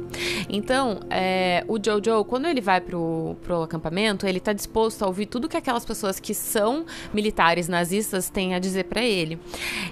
Então, 0.49 1.01
é, 1.11 1.65
o 1.69 1.79
Jojo, 1.83 2.25
quando 2.25 2.47
ele 2.47 2.61
vai 2.61 2.81
pro, 2.81 3.37
pro 3.43 3.63
acampamento, 3.63 4.27
ele 4.27 4.41
tá 4.41 4.53
disposto 4.53 5.03
a 5.03 5.07
ouvir 5.07 5.27
tudo 5.27 5.49
que 5.49 5.57
aquelas 5.57 5.85
pessoas 5.85 6.21
que 6.21 6.35
são 6.35 6.85
militares 7.13 7.69
nazistas 7.69 8.31
têm 8.31 8.55
a 8.55 8.59
dizer 8.59 8.85
para 8.85 9.03
ele. 9.03 9.39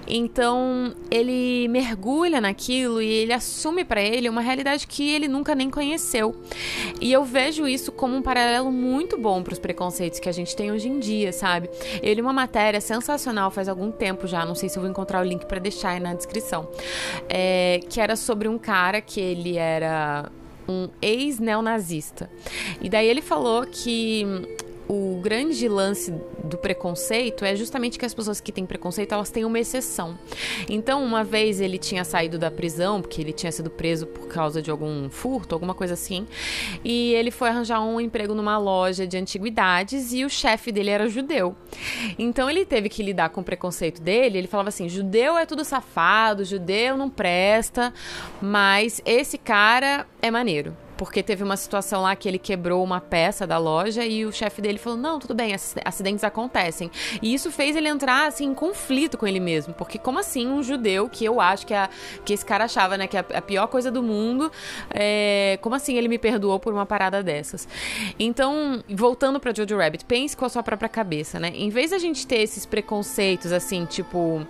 Então, 0.06 0.94
ele 1.10 1.68
mergulha 1.68 2.40
naquilo 2.40 3.00
e 3.00 3.06
ele 3.06 3.32
assume 3.32 3.84
para 3.84 4.00
ele 4.00 4.28
uma 4.28 4.40
realidade 4.40 4.86
que 4.86 5.08
ele 5.10 5.28
nunca 5.28 5.54
nem 5.54 5.70
conheceu. 5.70 6.36
E 7.00 7.12
eu 7.12 7.24
vejo 7.24 7.66
isso 7.66 7.92
como 7.92 8.16
um 8.16 8.22
paralelo 8.22 8.70
muito 8.70 9.16
bom 9.18 9.42
para 9.42 9.52
os 9.52 9.58
preconceitos 9.58 10.20
que 10.20 10.28
a 10.28 10.32
gente 10.32 10.54
tem 10.54 10.72
hoje 10.72 10.88
em 10.88 10.98
dia, 10.98 11.32
sabe? 11.32 11.68
Ele 12.02 12.20
uma 12.20 12.32
matéria 12.32 12.80
sensacional 12.80 13.50
faz 13.50 13.68
algum 13.68 13.90
tempo 13.90 14.26
já, 14.26 14.44
não 14.44 14.54
sei 14.54 14.68
se 14.68 14.76
eu 14.76 14.82
vou 14.82 14.90
encontrar 14.90 15.20
o 15.20 15.24
link 15.24 15.44
para 15.46 15.58
deixar 15.58 15.90
aí 15.90 16.00
na 16.00 16.14
descrição. 16.16 16.68
É, 17.28 17.80
que 17.88 18.00
era 18.00 18.16
sobre 18.16 18.48
um 18.48 18.58
cara 18.58 19.00
que 19.00 19.20
ele 19.20 19.56
era 19.56 20.30
um 20.68 20.88
ex-neonazista. 21.00 22.30
E 22.80 22.88
daí 22.88 23.06
ele 23.06 23.22
falou 23.22 23.66
que 23.66 24.24
o 24.88 25.20
grande 25.22 25.68
lance 25.68 26.12
do 26.44 26.56
preconceito 26.56 27.44
é 27.44 27.56
justamente 27.56 27.98
que 27.98 28.04
as 28.04 28.14
pessoas 28.14 28.40
que 28.40 28.52
têm 28.52 28.64
preconceito, 28.64 29.12
elas 29.12 29.30
têm 29.30 29.44
uma 29.44 29.58
exceção. 29.58 30.18
Então, 30.68 31.02
uma 31.04 31.24
vez 31.24 31.60
ele 31.60 31.78
tinha 31.78 32.04
saído 32.04 32.38
da 32.38 32.50
prisão, 32.50 33.00
porque 33.00 33.20
ele 33.20 33.32
tinha 33.32 33.50
sido 33.50 33.68
preso 33.68 34.06
por 34.06 34.28
causa 34.28 34.62
de 34.62 34.70
algum 34.70 35.10
furto, 35.10 35.54
alguma 35.54 35.74
coisa 35.74 35.94
assim, 35.94 36.26
e 36.84 37.12
ele 37.14 37.30
foi 37.30 37.48
arranjar 37.48 37.80
um 37.82 38.00
emprego 38.00 38.34
numa 38.34 38.58
loja 38.58 39.06
de 39.06 39.16
antiguidades 39.16 40.12
e 40.12 40.24
o 40.24 40.30
chefe 40.30 40.70
dele 40.70 40.90
era 40.90 41.08
judeu. 41.08 41.56
Então, 42.18 42.48
ele 42.48 42.64
teve 42.64 42.88
que 42.88 43.02
lidar 43.02 43.30
com 43.30 43.40
o 43.40 43.44
preconceito 43.44 44.00
dele, 44.00 44.38
ele 44.38 44.48
falava 44.48 44.68
assim: 44.68 44.88
"Judeu 44.88 45.36
é 45.36 45.46
tudo 45.46 45.64
safado, 45.64 46.44
judeu 46.44 46.96
não 46.96 47.10
presta, 47.10 47.92
mas 48.40 49.00
esse 49.04 49.36
cara 49.38 50.06
é 50.22 50.30
maneiro" 50.30 50.85
porque 50.96 51.22
teve 51.22 51.42
uma 51.42 51.56
situação 51.56 52.02
lá 52.02 52.16
que 52.16 52.28
ele 52.28 52.38
quebrou 52.38 52.82
uma 52.82 53.00
peça 53.00 53.46
da 53.46 53.58
loja 53.58 54.04
e 54.04 54.24
o 54.24 54.32
chefe 54.32 54.60
dele 54.60 54.78
falou: 54.78 54.98
Não, 54.98 55.18
tudo 55.18 55.34
bem, 55.34 55.54
acidentes 55.84 56.24
acontecem. 56.24 56.90
E 57.22 57.34
isso 57.34 57.50
fez 57.50 57.76
ele 57.76 57.88
entrar 57.88 58.26
assim, 58.26 58.46
em 58.46 58.54
conflito 58.54 59.18
com 59.18 59.26
ele 59.26 59.40
mesmo, 59.40 59.74
porque 59.74 59.98
como 59.98 60.18
assim 60.18 60.46
um 60.46 60.62
judeu, 60.62 61.08
que 61.08 61.24
eu 61.24 61.40
acho 61.40 61.66
que, 61.66 61.74
a, 61.74 61.88
que 62.24 62.32
esse 62.32 62.44
cara 62.44 62.64
achava 62.64 62.96
né, 62.96 63.06
que 63.06 63.16
é 63.16 63.20
a, 63.20 63.38
a 63.38 63.42
pior 63.42 63.66
coisa 63.66 63.90
do 63.90 64.02
mundo, 64.02 64.50
é, 64.90 65.58
como 65.60 65.74
assim 65.74 65.96
ele 65.96 66.08
me 66.08 66.18
perdoou 66.18 66.58
por 66.58 66.72
uma 66.72 66.86
parada 66.86 67.22
dessas? 67.22 67.68
Então, 68.18 68.82
voltando 68.88 69.38
pra 69.38 69.52
Jojo 69.54 69.76
Rabbit, 69.76 70.04
pense 70.04 70.36
com 70.36 70.44
a 70.44 70.48
sua 70.48 70.62
própria 70.62 70.88
cabeça, 70.88 71.38
né? 71.38 71.52
Em 71.54 71.68
vez 71.70 71.90
da 71.90 71.98
gente 71.98 72.26
ter 72.26 72.40
esses 72.40 72.64
preconceitos 72.64 73.52
assim, 73.52 73.84
tipo, 73.84 74.46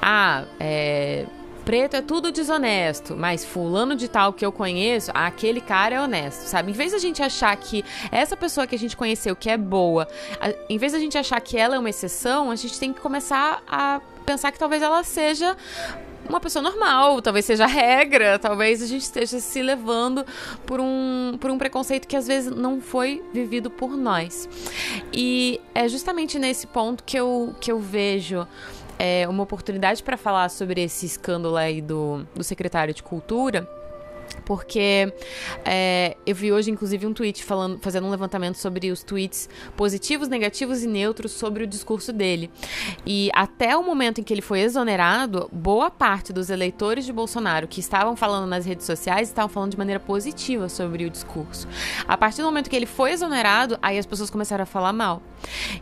ah, 0.00 0.44
é 0.58 1.26
preto 1.64 1.94
é 1.94 2.02
tudo 2.02 2.32
desonesto, 2.32 3.16
mas 3.16 3.44
fulano 3.44 3.94
de 3.94 4.08
tal 4.08 4.32
que 4.32 4.44
eu 4.44 4.52
conheço, 4.52 5.10
aquele 5.14 5.60
cara 5.60 5.94
é 5.94 6.00
honesto, 6.00 6.40
sabe? 6.42 6.70
Em 6.70 6.74
vez 6.74 6.92
da 6.92 6.98
gente 6.98 7.22
achar 7.22 7.54
que 7.56 7.84
essa 8.10 8.36
pessoa 8.36 8.66
que 8.66 8.74
a 8.74 8.78
gente 8.78 8.96
conheceu 8.96 9.34
que 9.36 9.48
é 9.48 9.56
boa, 9.56 10.08
a, 10.40 10.52
em 10.68 10.78
vez 10.78 10.92
da 10.92 10.98
gente 10.98 11.16
achar 11.16 11.40
que 11.40 11.56
ela 11.56 11.76
é 11.76 11.78
uma 11.78 11.90
exceção, 11.90 12.50
a 12.50 12.56
gente 12.56 12.78
tem 12.78 12.92
que 12.92 13.00
começar 13.00 13.62
a 13.68 14.00
pensar 14.24 14.52
que 14.52 14.58
talvez 14.58 14.82
ela 14.82 15.02
seja 15.02 15.56
uma 16.28 16.40
pessoa 16.40 16.62
normal, 16.62 17.20
talvez 17.20 17.44
seja 17.44 17.66
regra, 17.66 18.38
talvez 18.38 18.82
a 18.82 18.86
gente 18.86 19.02
esteja 19.02 19.40
se 19.40 19.60
levando 19.60 20.24
por 20.64 20.80
um, 20.80 21.36
por 21.40 21.50
um 21.50 21.58
preconceito 21.58 22.06
que 22.06 22.16
às 22.16 22.26
vezes 22.26 22.50
não 22.54 22.80
foi 22.80 23.22
vivido 23.32 23.70
por 23.70 23.96
nós. 23.96 24.48
E 25.12 25.60
é 25.74 25.88
justamente 25.88 26.38
nesse 26.38 26.66
ponto 26.66 27.02
que 27.04 27.16
eu, 27.16 27.54
que 27.60 27.70
eu 27.70 27.78
vejo 27.78 28.46
é, 29.04 29.26
uma 29.26 29.42
oportunidade 29.42 30.00
para 30.00 30.16
falar 30.16 30.48
sobre 30.48 30.80
esse 30.80 31.04
escândalo 31.04 31.56
aí 31.56 31.80
do, 31.82 32.24
do 32.36 32.44
secretário 32.44 32.94
de 32.94 33.02
Cultura 33.02 33.68
porque 34.44 35.12
é, 35.64 36.16
eu 36.26 36.34
vi 36.34 36.52
hoje, 36.52 36.70
inclusive, 36.70 37.06
um 37.06 37.12
tweet 37.12 37.44
falando, 37.44 37.78
fazendo 37.80 38.06
um 38.06 38.10
levantamento 38.10 38.56
sobre 38.56 38.90
os 38.90 39.02
tweets 39.02 39.48
positivos, 39.76 40.28
negativos 40.28 40.82
e 40.82 40.86
neutros 40.86 41.32
sobre 41.32 41.64
o 41.64 41.66
discurso 41.66 42.12
dele. 42.12 42.50
E 43.06 43.30
até 43.34 43.76
o 43.76 43.82
momento 43.82 44.20
em 44.20 44.24
que 44.24 44.32
ele 44.32 44.42
foi 44.42 44.60
exonerado, 44.60 45.48
boa 45.52 45.90
parte 45.90 46.32
dos 46.32 46.50
eleitores 46.50 47.04
de 47.04 47.12
Bolsonaro 47.12 47.68
que 47.68 47.80
estavam 47.80 48.16
falando 48.16 48.46
nas 48.46 48.64
redes 48.64 48.86
sociais 48.86 49.28
estavam 49.28 49.48
falando 49.48 49.72
de 49.72 49.78
maneira 49.78 50.00
positiva 50.00 50.68
sobre 50.68 51.04
o 51.04 51.10
discurso. 51.10 51.68
A 52.06 52.16
partir 52.16 52.38
do 52.38 52.44
momento 52.44 52.68
que 52.68 52.76
ele 52.76 52.86
foi 52.86 53.12
exonerado, 53.12 53.78
aí 53.82 53.98
as 53.98 54.06
pessoas 54.06 54.30
começaram 54.30 54.62
a 54.62 54.66
falar 54.66 54.92
mal. 54.92 55.22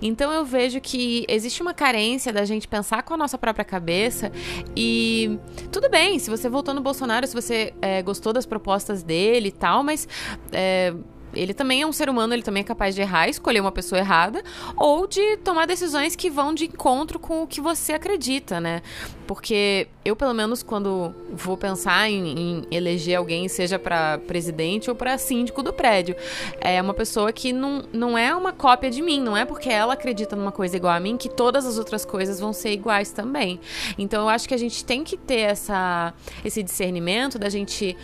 Então 0.00 0.32
eu 0.32 0.44
vejo 0.44 0.80
que 0.80 1.24
existe 1.28 1.62
uma 1.62 1.74
carência 1.74 2.32
da 2.32 2.44
gente 2.44 2.66
pensar 2.66 3.02
com 3.02 3.14
a 3.14 3.16
nossa 3.16 3.36
própria 3.36 3.64
cabeça 3.64 4.32
e 4.76 5.38
tudo 5.70 5.88
bem, 5.88 6.18
se 6.18 6.30
você 6.30 6.48
votou 6.48 6.74
no 6.74 6.80
Bolsonaro, 6.80 7.26
se 7.26 7.34
você 7.34 7.74
é, 7.80 8.02
gostou 8.02 8.32
das 8.40 8.46
propostas 8.46 9.02
dele 9.02 9.48
e 9.48 9.52
tal, 9.52 9.82
mas. 9.82 10.08
É, 10.50 10.94
ele 11.32 11.54
também 11.54 11.82
é 11.82 11.86
um 11.86 11.92
ser 11.92 12.08
humano, 12.08 12.34
ele 12.34 12.42
também 12.42 12.62
é 12.62 12.64
capaz 12.64 12.92
de 12.92 13.02
errar, 13.02 13.28
escolher 13.28 13.60
uma 13.60 13.70
pessoa 13.70 14.00
errada, 14.00 14.42
ou 14.76 15.06
de 15.06 15.36
tomar 15.38 15.64
decisões 15.64 16.16
que 16.16 16.28
vão 16.28 16.52
de 16.52 16.64
encontro 16.64 17.20
com 17.20 17.44
o 17.44 17.46
que 17.46 17.60
você 17.60 17.92
acredita, 17.92 18.60
né? 18.60 18.82
Porque 19.30 19.86
eu, 20.04 20.16
pelo 20.16 20.34
menos, 20.34 20.60
quando 20.60 21.14
vou 21.32 21.56
pensar 21.56 22.10
em, 22.10 22.36
em 22.36 22.66
eleger 22.68 23.16
alguém, 23.16 23.46
seja 23.46 23.78
para 23.78 24.18
presidente 24.18 24.90
ou 24.90 24.96
para 24.96 25.16
síndico 25.18 25.62
do 25.62 25.72
prédio, 25.72 26.16
é 26.60 26.82
uma 26.82 26.92
pessoa 26.92 27.32
que 27.32 27.52
não, 27.52 27.84
não 27.92 28.18
é 28.18 28.34
uma 28.34 28.52
cópia 28.52 28.90
de 28.90 29.00
mim, 29.00 29.20
não 29.20 29.36
é 29.36 29.44
porque 29.44 29.68
ela 29.68 29.92
acredita 29.92 30.34
numa 30.34 30.50
coisa 30.50 30.76
igual 30.76 30.92
a 30.92 30.98
mim 30.98 31.16
que 31.16 31.28
todas 31.28 31.64
as 31.64 31.78
outras 31.78 32.04
coisas 32.04 32.40
vão 32.40 32.52
ser 32.52 32.72
iguais 32.72 33.12
também. 33.12 33.60
Então, 33.96 34.22
eu 34.22 34.28
acho 34.28 34.48
que 34.48 34.54
a 34.54 34.58
gente 34.58 34.84
tem 34.84 35.04
que 35.04 35.16
ter 35.16 35.42
essa, 35.42 36.12
esse 36.44 36.60
discernimento 36.60 37.38
da 37.38 37.48
gente, 37.48 37.96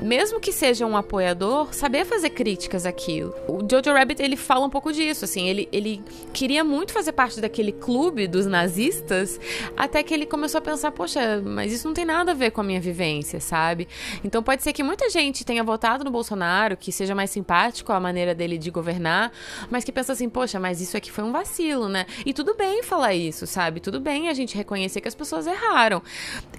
mesmo 0.00 0.40
que 0.40 0.50
seja 0.50 0.84
um 0.84 0.96
apoiador, 0.96 1.72
saber 1.72 2.04
fazer 2.04 2.30
crítica 2.30 2.72
críticas 2.72 2.86
àquilo. 2.86 3.32
O 3.46 3.60
Jojo 3.70 3.92
Rabbit, 3.92 4.20
ele 4.20 4.36
fala 4.36 4.66
um 4.66 4.70
pouco 4.70 4.92
disso, 4.92 5.24
assim, 5.24 5.48
ele, 5.48 5.68
ele 5.70 6.02
queria 6.32 6.64
muito 6.64 6.92
fazer 6.92 7.12
parte 7.12 7.40
daquele 7.40 7.70
clube 7.70 8.26
dos 8.26 8.46
nazistas, 8.46 9.38
até 9.76 10.02
que 10.02 10.12
ele 10.12 10.26
começou 10.26 10.58
a 10.58 10.60
pensar, 10.60 10.71
poxa, 10.90 11.42
mas 11.44 11.72
isso 11.72 11.86
não 11.86 11.94
tem 11.94 12.04
nada 12.04 12.32
a 12.32 12.34
ver 12.34 12.50
com 12.50 12.60
a 12.60 12.64
minha 12.64 12.80
vivência, 12.80 13.40
sabe? 13.40 13.88
Então 14.24 14.42
pode 14.42 14.62
ser 14.62 14.72
que 14.72 14.82
muita 14.82 15.08
gente 15.10 15.44
tenha 15.44 15.62
votado 15.62 16.04
no 16.04 16.10
Bolsonaro, 16.10 16.76
que 16.76 16.92
seja 16.92 17.14
mais 17.14 17.30
simpático 17.30 17.92
a 17.92 18.00
maneira 18.00 18.34
dele 18.34 18.58
de 18.58 18.70
governar, 18.70 19.32
mas 19.70 19.84
que 19.84 19.92
pensa 19.92 20.12
assim, 20.12 20.28
poxa, 20.28 20.58
mas 20.58 20.80
isso 20.80 20.96
aqui 20.96 21.10
foi 21.10 21.24
um 21.24 21.32
vacilo, 21.32 21.88
né? 21.88 22.06
E 22.24 22.32
tudo 22.32 22.54
bem 22.54 22.82
falar 22.82 23.14
isso, 23.14 23.46
sabe? 23.46 23.80
Tudo 23.80 24.00
bem 24.00 24.28
a 24.28 24.34
gente 24.34 24.56
reconhecer 24.56 25.00
que 25.00 25.08
as 25.08 25.14
pessoas 25.14 25.46
erraram. 25.46 26.02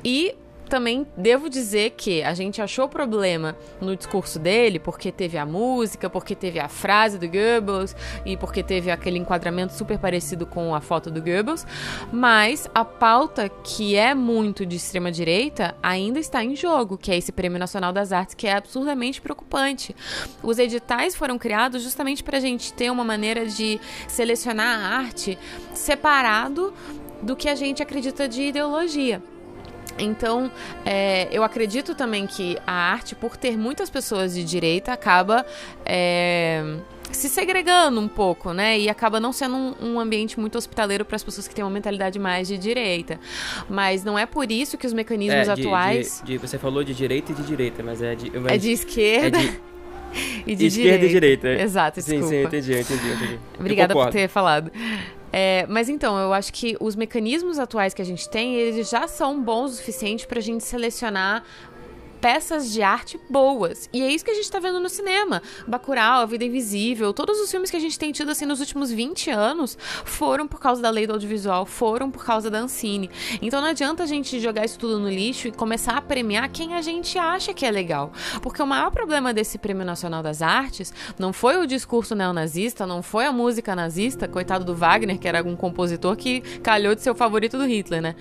E 0.03 0.35
também 0.73 1.05
devo 1.15 1.51
dizer 1.51 1.91
que 1.91 2.23
a 2.23 2.33
gente 2.33 2.59
achou 2.59 2.89
problema 2.89 3.55
no 3.79 3.95
discurso 3.95 4.39
dele, 4.39 4.79
porque 4.79 5.11
teve 5.11 5.37
a 5.37 5.45
música, 5.45 6.09
porque 6.09 6.33
teve 6.33 6.59
a 6.59 6.67
frase 6.67 7.19
do 7.19 7.27
Goebbels 7.27 7.95
e 8.25 8.35
porque 8.35 8.63
teve 8.63 8.89
aquele 8.89 9.19
enquadramento 9.19 9.73
super 9.73 9.99
parecido 9.99 10.47
com 10.47 10.73
a 10.73 10.81
foto 10.81 11.11
do 11.11 11.21
Goebbels, 11.21 11.63
mas 12.11 12.67
a 12.73 12.83
pauta 12.83 13.47
que 13.49 13.95
é 13.95 14.15
muito 14.15 14.65
de 14.65 14.77
extrema 14.77 15.11
direita 15.11 15.75
ainda 15.83 16.19
está 16.19 16.43
em 16.43 16.55
jogo, 16.55 16.97
que 16.97 17.11
é 17.11 17.17
esse 17.17 17.31
Prêmio 17.31 17.59
Nacional 17.59 17.93
das 17.93 18.11
Artes, 18.11 18.33
que 18.33 18.47
é 18.47 18.53
absurdamente 18.53 19.21
preocupante. 19.21 19.95
Os 20.41 20.57
editais 20.57 21.15
foram 21.15 21.37
criados 21.37 21.83
justamente 21.83 22.23
para 22.23 22.37
a 22.37 22.41
gente 22.41 22.73
ter 22.73 22.89
uma 22.89 23.03
maneira 23.03 23.45
de 23.45 23.79
selecionar 24.07 24.79
a 24.79 24.97
arte 24.97 25.37
separado 25.75 26.73
do 27.21 27.35
que 27.35 27.47
a 27.47 27.53
gente 27.53 27.83
acredita 27.83 28.27
de 28.27 28.41
ideologia. 28.41 29.21
Então, 29.97 30.51
é, 30.85 31.27
eu 31.31 31.43
acredito 31.43 31.95
também 31.95 32.25
que 32.25 32.57
a 32.65 32.73
arte, 32.73 33.15
por 33.15 33.37
ter 33.37 33.57
muitas 33.57 33.89
pessoas 33.89 34.33
de 34.33 34.43
direita, 34.43 34.91
acaba 34.93 35.45
é, 35.85 36.77
se 37.11 37.29
segregando 37.29 37.99
um 37.99 38.07
pouco, 38.07 38.53
né? 38.53 38.77
E 38.79 38.89
acaba 38.89 39.19
não 39.19 39.31
sendo 39.31 39.55
um, 39.55 39.75
um 39.81 39.99
ambiente 39.99 40.39
muito 40.39 40.57
hospitaleiro 40.57 41.05
para 41.05 41.15
as 41.15 41.23
pessoas 41.23 41.47
que 41.47 41.55
têm 41.55 41.63
uma 41.63 41.71
mentalidade 41.71 42.17
mais 42.19 42.47
de 42.47 42.57
direita. 42.57 43.19
Mas 43.69 44.03
não 44.03 44.17
é 44.17 44.25
por 44.25 44.51
isso 44.51 44.77
que 44.77 44.87
os 44.87 44.93
mecanismos 44.93 45.47
é, 45.47 45.55
de, 45.55 45.61
atuais. 45.61 46.21
De, 46.25 46.33
de, 46.33 46.37
você 46.37 46.57
falou 46.57 46.83
de 46.83 46.93
direita 46.93 47.31
e 47.31 47.35
de 47.35 47.43
direita, 47.43 47.83
mas 47.83 48.01
é 48.01 48.15
de. 48.15 48.31
Mas 48.37 48.53
é 48.53 48.57
de 48.57 48.71
esquerda. 48.71 49.37
É 49.37 49.41
de... 49.41 49.59
e 50.45 50.55
de 50.55 50.65
esquerda 50.67 50.89
direita. 50.99 51.05
e 51.05 51.09
direita. 51.09 51.63
Exato, 51.63 51.99
desculpa. 51.99 52.23
Sim, 52.23 52.29
sim, 52.29 52.43
entendi, 52.43 52.79
entendi, 52.79 53.11
entendi. 53.11 53.39
Obrigada 53.59 53.93
por 53.93 54.09
ter 54.09 54.27
falado. 54.27 54.71
É, 55.35 55.65
mas 55.67 55.89
então, 55.89 56.15
eu 56.19 56.31
acho 56.31 56.53
que 56.53 56.77
os 56.79 56.95
mecanismos 56.95 57.57
atuais 57.57 57.91
que 57.91 58.01
a 58.03 58.05
gente 58.05 58.29
tem, 58.29 58.53
eles 58.53 58.87
já 58.87 59.07
são 59.07 59.41
bons 59.41 59.71
o 59.71 59.75
suficiente 59.77 60.27
para 60.27 60.37
a 60.37 60.41
gente 60.41 60.63
selecionar 60.63 61.43
peças 62.23 62.71
de 62.71 62.81
arte 62.81 63.19
boas. 63.29 63.89
E 63.91 64.01
é 64.01 64.09
isso 64.09 64.23
que 64.23 64.31
a 64.31 64.33
gente 64.33 64.49
tá 64.49 64.57
vendo 64.57 64.79
no 64.79 64.87
cinema. 64.87 65.41
Bacurau, 65.67 66.21
A 66.21 66.25
Vida 66.25 66.45
Invisível, 66.45 67.11
todos 67.11 67.37
os 67.37 67.51
filmes 67.51 67.69
que 67.69 67.75
a 67.75 67.79
gente 67.81 67.99
tem 67.99 68.13
tido 68.13 68.31
assim 68.31 68.45
nos 68.45 68.61
últimos 68.61 68.89
20 68.89 69.29
anos 69.29 69.77
foram 70.05 70.47
por 70.47 70.57
causa 70.57 70.81
da 70.81 70.89
lei 70.89 71.05
do 71.05 71.11
audiovisual, 71.11 71.65
foram 71.65 72.09
por 72.09 72.23
causa 72.23 72.49
da 72.49 72.59
Ancine. 72.59 73.11
Então 73.41 73.59
não 73.59 73.67
adianta 73.67 74.03
a 74.03 74.05
gente 74.05 74.39
jogar 74.39 74.63
isso 74.63 74.79
tudo 74.79 75.01
no 75.01 75.09
lixo 75.09 75.49
e 75.49 75.51
começar 75.51 75.97
a 75.97 76.01
premiar 76.01 76.49
quem 76.49 76.75
a 76.75 76.81
gente 76.81 77.19
acha 77.19 77.53
que 77.53 77.65
é 77.65 77.71
legal. 77.71 78.13
Porque 78.41 78.63
o 78.63 78.65
maior 78.65 78.89
problema 78.89 79.33
desse 79.33 79.57
Prêmio 79.57 79.83
Nacional 79.83 80.23
das 80.23 80.41
Artes 80.41 80.93
não 81.19 81.33
foi 81.33 81.57
o 81.57 81.67
discurso 81.67 82.15
neonazista, 82.15 82.87
não 82.87 83.03
foi 83.03 83.25
a 83.25 83.33
música 83.33 83.75
nazista, 83.75 84.29
coitado 84.29 84.63
do 84.63 84.73
Wagner, 84.73 85.19
que 85.19 85.27
era 85.27 85.43
um 85.43 85.57
compositor 85.57 86.15
que 86.15 86.39
calhou 86.61 86.95
de 86.95 87.01
ser 87.01 87.11
o 87.11 87.15
favorito 87.15 87.57
do 87.57 87.65
Hitler, 87.65 88.01
né? 88.01 88.15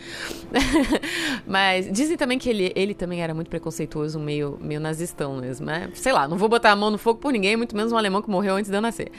Mas 1.47 1.89
dizem 1.89 2.17
também 2.17 2.37
que 2.37 2.51
ele, 2.51 2.73
ele 2.75 2.95
também 2.95 3.23
era 3.23 3.33
muito 3.33 3.49
preconceituoso 3.49 3.92
preconceituoso, 3.93 4.19
meio, 4.19 4.59
meio 4.61 4.81
nazistão 4.81 5.37
mesmo, 5.37 5.67
né? 5.67 5.91
Sei 5.95 6.13
lá, 6.13 6.27
não 6.27 6.37
vou 6.37 6.49
botar 6.49 6.73
a 6.73 6.77
mão 6.77 6.91
no 6.91 6.99
fogo 6.99 7.21
por 7.21 7.33
ninguém, 7.33 7.57
muito 7.57 7.77
menos 7.77 7.93
um 7.93 7.97
alemão 7.97 8.23
que 8.23 8.31
morreu 8.31 8.57
antes 8.57 8.71
de 8.71 8.77
eu 8.77 8.81
nascer. 8.81 9.11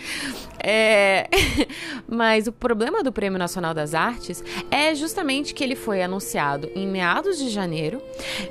É... 0.62 1.30
Mas 2.08 2.48
o 2.48 2.51
problema 2.51 3.03
do 3.03 3.12
Prêmio 3.12 3.38
Nacional 3.38 3.74
das 3.74 3.94
Artes 3.94 4.44
é 4.72 4.96
justamente 4.96 5.53
que 5.53 5.63
ele 5.63 5.75
foi 5.75 6.01
anunciado 6.01 6.70
em 6.75 6.88
meados 6.88 7.38
de 7.38 7.50
janeiro. 7.50 8.01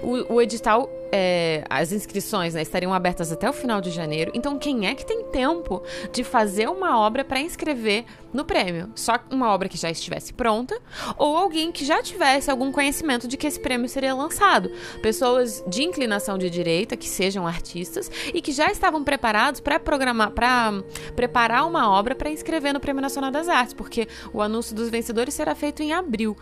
O, 0.02 0.34
o 0.34 0.42
edital 0.42 0.88
é, 1.12 1.62
as 1.68 1.92
inscrições 1.92 2.54
né, 2.54 2.62
estariam 2.62 2.94
abertas 2.94 3.30
até 3.30 3.48
o 3.48 3.52
final 3.52 3.82
de 3.82 3.90
janeiro. 3.90 4.32
Então, 4.34 4.58
quem 4.58 4.86
é 4.86 4.94
que 4.94 5.04
tem 5.04 5.24
tempo 5.24 5.82
de 6.10 6.24
fazer 6.24 6.68
uma 6.68 6.98
obra 6.98 7.22
para 7.22 7.38
inscrever 7.38 8.06
no 8.32 8.46
prêmio? 8.46 8.90
Só 8.94 9.18
uma 9.30 9.50
obra 9.50 9.68
que 9.68 9.76
já 9.76 9.90
estivesse 9.90 10.32
pronta 10.32 10.80
ou 11.18 11.36
alguém 11.36 11.70
que 11.70 11.84
já 11.84 12.02
tivesse 12.02 12.50
algum 12.50 12.72
conhecimento 12.72 13.28
de 13.28 13.36
que 13.36 13.46
esse 13.46 13.60
prêmio 13.60 13.88
seria 13.90 14.14
lançado. 14.14 14.70
Pessoas 15.02 15.62
de 15.66 15.82
inclinação 15.82 16.38
de 16.38 16.48
direita, 16.48 16.96
que 16.96 17.08
sejam 17.08 17.46
artistas 17.46 18.10
e 18.32 18.40
que 18.40 18.52
já 18.52 18.70
estavam 18.70 19.04
preparados 19.04 19.60
para 19.60 19.78
programar, 19.78 20.30
para 20.30 20.72
preparar 21.14 21.66
uma 21.66 21.90
obra 21.90 22.14
para 22.14 22.30
inscrever 22.30 22.72
no 22.72 22.80
Prêmio 22.80 23.02
Nacional 23.02 23.30
das 23.30 23.48
Artes, 23.48 23.74
porque 23.74 24.08
o 24.32 24.40
anúncio 24.40 24.74
dos 24.74 24.88
vencedores 24.88 25.34
será 25.34 25.54
feito 25.54 25.82
em 25.82 25.92
abril. 25.92 26.34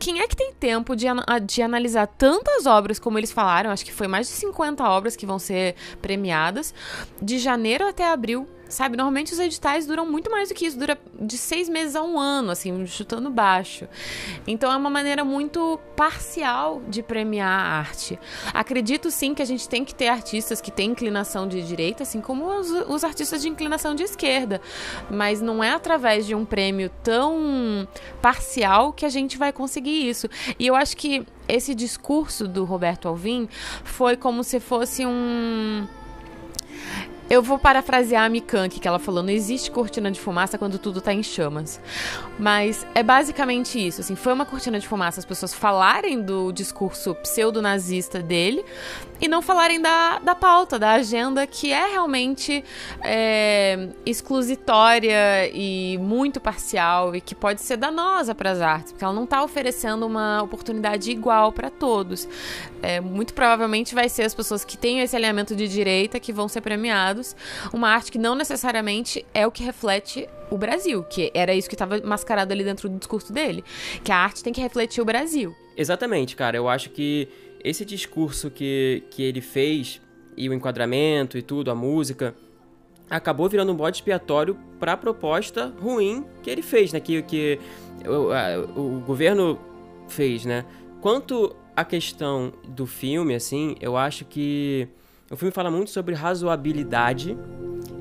Quem 0.00 0.20
é 0.20 0.26
que 0.26 0.34
tem 0.34 0.52
tempo 0.52 0.96
de, 0.96 1.06
de 1.46 1.62
analisar 1.62 2.06
tantas 2.08 2.66
obras 2.66 2.98
como 2.98 3.18
eles 3.18 3.30
falaram? 3.30 3.70
Acho 3.84 3.90
que 3.90 3.96
foi 3.96 4.08
mais 4.08 4.26
de 4.26 4.32
50 4.32 4.82
obras 4.88 5.14
que 5.14 5.26
vão 5.26 5.38
ser 5.38 5.74
premiadas, 6.00 6.72
de 7.20 7.38
janeiro 7.38 7.86
até 7.86 8.10
abril 8.10 8.48
Sabe, 8.74 8.96
normalmente 8.96 9.32
os 9.32 9.38
editais 9.38 9.86
duram 9.86 10.04
muito 10.04 10.28
mais 10.28 10.48
do 10.48 10.54
que 10.54 10.66
isso, 10.66 10.76
dura 10.76 10.98
de 11.20 11.38
seis 11.38 11.68
meses 11.68 11.94
a 11.94 12.02
um 12.02 12.18
ano, 12.18 12.50
assim, 12.50 12.84
chutando 12.86 13.30
baixo. 13.30 13.86
Então 14.48 14.72
é 14.72 14.76
uma 14.76 14.90
maneira 14.90 15.24
muito 15.24 15.78
parcial 15.94 16.82
de 16.88 17.00
premiar 17.00 17.48
a 17.48 17.78
arte. 17.78 18.18
Acredito 18.52 19.12
sim 19.12 19.32
que 19.32 19.40
a 19.40 19.44
gente 19.44 19.68
tem 19.68 19.84
que 19.84 19.94
ter 19.94 20.08
artistas 20.08 20.60
que 20.60 20.72
têm 20.72 20.90
inclinação 20.90 21.46
de 21.46 21.62
direita, 21.62 22.02
assim 22.02 22.20
como 22.20 22.46
os, 22.46 22.68
os 22.88 23.04
artistas 23.04 23.42
de 23.42 23.48
inclinação 23.48 23.94
de 23.94 24.02
esquerda. 24.02 24.60
Mas 25.08 25.40
não 25.40 25.62
é 25.62 25.70
através 25.70 26.26
de 26.26 26.34
um 26.34 26.44
prêmio 26.44 26.90
tão 27.00 27.86
parcial 28.20 28.92
que 28.92 29.06
a 29.06 29.08
gente 29.08 29.38
vai 29.38 29.52
conseguir 29.52 30.08
isso. 30.08 30.28
E 30.58 30.66
eu 30.66 30.74
acho 30.74 30.96
que 30.96 31.24
esse 31.46 31.76
discurso 31.76 32.48
do 32.48 32.64
Roberto 32.64 33.06
Alvim 33.06 33.48
foi 33.84 34.16
como 34.16 34.42
se 34.42 34.58
fosse 34.58 35.06
um 35.06 35.86
eu 37.28 37.42
vou 37.42 37.58
parafrasear 37.58 38.24
a 38.24 38.28
Mikank, 38.28 38.78
que 38.78 38.86
ela 38.86 38.98
falou: 38.98 39.22
não 39.22 39.30
existe 39.30 39.70
cortina 39.70 40.10
de 40.10 40.20
fumaça 40.20 40.58
quando 40.58 40.78
tudo 40.78 41.00
tá 41.00 41.12
em 41.12 41.22
chamas. 41.22 41.80
Mas 42.38 42.86
é 42.94 43.02
basicamente 43.02 43.84
isso. 43.84 44.00
Assim, 44.00 44.14
foi 44.14 44.32
uma 44.32 44.44
cortina 44.44 44.78
de 44.78 44.86
fumaça 44.86 45.20
as 45.20 45.24
pessoas 45.24 45.54
falarem 45.54 46.20
do 46.20 46.52
discurso 46.52 47.14
pseudo-nazista 47.16 48.20
dele 48.22 48.64
e 49.20 49.28
não 49.28 49.40
falarem 49.40 49.80
da, 49.80 50.18
da 50.18 50.34
pauta, 50.34 50.78
da 50.78 50.92
agenda, 50.92 51.46
que 51.46 51.72
é 51.72 51.86
realmente 51.86 52.64
é, 53.02 53.88
exclusitória 54.04 55.48
e 55.52 55.96
muito 55.98 56.40
parcial 56.40 57.14
e 57.14 57.20
que 57.20 57.34
pode 57.34 57.60
ser 57.62 57.76
danosa 57.76 58.34
para 58.34 58.50
as 58.50 58.60
artes, 58.60 58.92
porque 58.92 59.04
ela 59.04 59.14
não 59.14 59.24
está 59.24 59.42
oferecendo 59.42 60.06
uma 60.06 60.42
oportunidade 60.42 61.10
igual 61.10 61.52
para 61.52 61.70
todos. 61.70 62.28
É, 62.82 63.00
muito 63.00 63.32
provavelmente 63.32 63.94
vai 63.94 64.08
ser 64.08 64.24
as 64.24 64.34
pessoas 64.34 64.64
que 64.64 64.76
têm 64.76 65.00
esse 65.00 65.16
alinhamento 65.16 65.56
de 65.56 65.66
direita 65.66 66.20
que 66.20 66.32
vão 66.32 66.48
ser 66.48 66.60
Uma 67.72 67.90
arte 67.90 68.10
que 68.10 68.18
não 68.18 68.34
necessariamente 68.34 69.24
é 69.32 69.46
o 69.46 69.50
que 69.50 69.62
reflete 69.62 70.28
o 70.50 70.58
Brasil, 70.58 71.02
que 71.04 71.30
era 71.34 71.54
isso 71.54 71.68
que 71.68 71.74
estava 71.74 72.00
mascarado 72.02 72.52
ali 72.52 72.64
dentro 72.64 72.88
do 72.88 72.98
discurso 72.98 73.32
dele, 73.32 73.64
que 74.02 74.12
a 74.12 74.16
arte 74.16 74.42
tem 74.42 74.52
que 74.52 74.60
refletir 74.60 75.00
o 75.00 75.04
Brasil. 75.04 75.54
Exatamente, 75.76 76.36
cara. 76.36 76.56
Eu 76.56 76.68
acho 76.68 76.90
que 76.90 77.28
esse 77.62 77.84
discurso 77.84 78.50
que, 78.50 79.02
que 79.10 79.22
ele 79.22 79.40
fez, 79.40 80.00
e 80.36 80.48
o 80.48 80.52
enquadramento 80.52 81.38
e 81.38 81.42
tudo, 81.42 81.70
a 81.70 81.74
música, 81.74 82.34
acabou 83.08 83.48
virando 83.48 83.72
um 83.72 83.76
bode 83.76 83.96
expiatório 83.98 84.56
para 84.78 84.92
a 84.92 84.96
proposta 84.96 85.72
ruim 85.80 86.24
que 86.42 86.50
ele 86.50 86.62
fez, 86.62 86.92
né? 86.92 87.00
Que, 87.00 87.22
que 87.22 87.58
o, 88.06 88.30
a, 88.32 88.58
o 88.78 89.00
governo 89.00 89.58
fez, 90.08 90.44
né? 90.44 90.64
Quanto 91.00 91.54
à 91.76 91.84
questão 91.84 92.52
do 92.68 92.86
filme, 92.86 93.34
assim, 93.34 93.76
eu 93.80 93.96
acho 93.96 94.24
que 94.24 94.88
o 95.30 95.36
filme 95.36 95.52
fala 95.52 95.70
muito 95.70 95.90
sobre 95.90 96.14
razoabilidade 96.14 97.36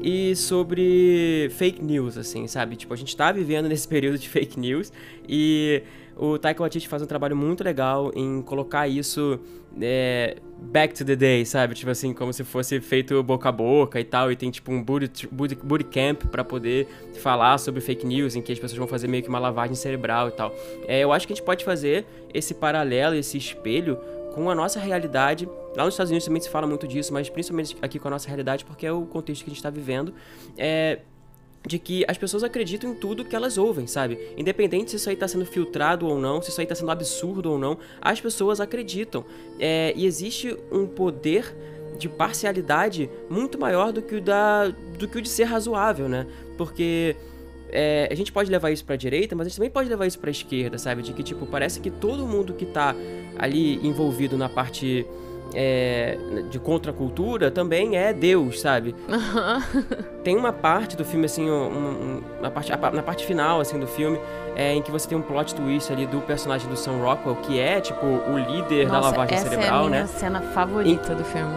e 0.02 0.36
sobre 0.36 1.50
fake 1.58 1.82
news, 1.82 2.18
assim, 2.18 2.46
sabe? 2.48 2.76
Tipo, 2.76 2.94
a 2.94 2.98
gente 2.98 3.16
tá 3.16 3.32
vivendo 3.32 3.70
nesse 3.70 3.88
período 3.90 4.18
de 4.18 4.28
fake 4.28 4.60
news 4.60 4.92
e 5.28 5.82
o 6.16 6.38
Taika 6.38 6.62
Waititi 6.62 6.88
faz 6.88 7.02
um 7.02 7.06
trabalho 7.06 7.36
muito 7.36 7.64
legal 7.64 8.12
em 8.14 8.42
colocar 8.42 8.88
isso 8.88 9.40
é, 9.82 10.38
back 10.60 10.94
to 10.94 11.04
the 11.06 11.16
day, 11.16 11.46
sabe? 11.46 11.74
Tipo 11.74 11.92
assim, 11.92 12.14
como 12.14 12.32
se 12.34 12.44
fosse 12.44 12.80
feito 12.82 13.22
boca 13.24 13.50
a 13.50 13.52
boca 13.52 14.00
e 14.00 14.04
tal, 14.04 14.32
e 14.32 14.36
tem 14.36 14.52
tipo 14.52 14.72
um 14.72 14.84
booty, 14.84 15.28
booty 15.28 15.86
camp 15.86 16.26
para 16.26 16.44
poder 16.44 16.88
falar 17.22 17.58
sobre 17.58 17.82
fake 17.82 18.06
news, 18.06 18.36
em 18.36 18.42
que 18.42 18.52
as 18.52 18.60
pessoas 18.60 18.78
vão 18.78 18.88
fazer 18.88 19.08
meio 19.08 19.24
que 19.24 19.30
uma 19.30 19.40
lavagem 19.40 19.76
cerebral 19.76 20.28
e 20.28 20.32
tal. 20.32 20.54
É, 20.88 21.00
eu 21.00 21.12
acho 21.12 21.26
que 21.26 21.34
a 21.34 21.36
gente 21.36 21.46
pode 21.46 21.64
fazer 21.64 22.06
esse 22.34 22.54
paralelo, 22.54 23.16
esse 23.16 23.38
espelho 23.38 23.98
com 24.34 24.50
a 24.50 24.56
nossa 24.56 24.80
realidade. 24.80 25.48
Lá 25.76 25.86
nos 25.86 25.94
Estados 25.94 26.10
Unidos 26.12 26.26
também 26.26 26.42
se 26.42 26.50
fala 26.50 26.68
muito 26.68 26.88
disso, 26.88 27.14
mas 27.14 27.30
principalmente 27.30 27.78
aqui 27.82 28.00
com 28.00 28.08
a 28.08 28.12
nossa 28.12 28.28
realidade, 28.28 28.66
porque 28.66 28.86
é 28.86 28.92
o 28.92 29.06
contexto 29.06 29.44
que 29.44 29.50
a 29.50 29.52
gente 29.52 29.60
está 29.60 29.70
vivendo. 29.70 30.14
É, 30.58 31.00
de 31.66 31.80
que 31.80 32.04
as 32.08 32.18
pessoas 32.18 32.44
acreditam 32.44 32.92
em 32.92 32.96
tudo 32.96 33.24
que 33.24 33.36
elas 33.36 33.58
ouvem, 33.58 33.88
sabe? 33.88 34.20
Independente 34.38 34.92
se 34.92 34.98
isso 34.98 35.10
aí 35.10 35.16
tá 35.16 35.28
sendo 35.28 35.46
filtrado 35.46 36.06
ou 36.06 36.20
não, 36.20 36.42
se 36.42 36.50
isso 36.50 36.60
aí 36.60 36.68
tá 36.68 36.76
sendo 36.76 36.92
absurdo 36.92 37.52
ou 37.52 37.58
não, 37.58 37.78
as 38.02 38.20
pessoas 38.20 38.60
acreditam. 38.60 39.24
É, 39.60 39.94
e 39.96 40.06
existe 40.06 40.58
um 40.72 40.86
poder 40.86 41.56
de 41.98 42.10
parcialidade 42.10 43.10
muito 43.30 43.58
maior 43.58 43.94
do 43.94 44.02
que 44.02 44.16
o 44.16 44.22
da 44.22 44.70
do 44.98 45.08
que 45.08 45.18
o 45.18 45.22
de 45.22 45.30
ser 45.30 45.46
razoável, 45.46 46.10
né? 46.10 46.28
Porque 46.58 47.16
é, 47.74 48.08
a 48.10 48.16
gente 48.16 48.32
pode 48.32 48.52
levar 48.52 48.70
isso 48.70 48.86
pra 48.86 48.96
direita, 48.96 49.36
mas 49.36 49.48
a 49.48 49.50
gente 49.50 49.58
também 49.58 49.72
pode 49.72 49.90
levar 49.90 50.06
isso 50.06 50.20
pra 50.20 50.30
esquerda, 50.30 50.78
sabe? 50.78 51.02
De 51.02 51.12
que, 51.12 51.24
tipo, 51.24 51.46
parece 51.48 51.80
que 51.80 51.90
todo 51.90 52.26
mundo 52.26 52.54
que 52.54 52.66
tá 52.66 52.96
ali 53.38 53.86
envolvido 53.86 54.38
na 54.38 54.48
parte 54.48 55.06
é, 55.56 56.18
de 56.52 56.60
contracultura 56.60 57.50
também 57.50 57.98
é 57.98 58.14
Deus, 58.14 58.62
sabe? 58.62 58.96
Tem 60.24 60.38
uma 60.38 60.54
parte 60.54 60.96
do 60.96 61.04
filme, 61.04 61.26
assim, 61.26 61.50
um, 61.50 61.68
um, 61.68 62.22
na, 62.40 62.52
parte, 62.52 62.72
na 62.72 63.04
parte 63.04 63.26
final, 63.26 63.60
assim, 63.60 63.80
do 63.80 63.88
filme, 63.88 64.20
é, 64.56 64.74
em 64.74 64.82
que 64.82 64.92
você 64.92 65.08
tem 65.08 65.18
um 65.18 65.22
plot 65.22 65.56
twist 65.56 65.92
ali 65.92 66.06
do 66.06 66.22
personagem 66.22 66.70
do 66.70 66.78
Sam 66.78 66.98
Rockwell, 67.02 67.36
que 67.38 67.60
é, 67.60 67.82
tipo, 67.82 68.06
o 68.06 68.38
líder 68.38 68.88
Nossa, 68.88 69.02
da 69.02 69.08
lavagem 69.10 69.36
essa 69.36 69.50
cerebral, 69.50 69.84
é 69.84 69.86
a 69.86 69.90
minha 69.90 70.02
né? 70.04 70.08
cena 70.08 70.42
favorita 70.42 71.16
do 71.16 71.26
filme. 71.26 71.56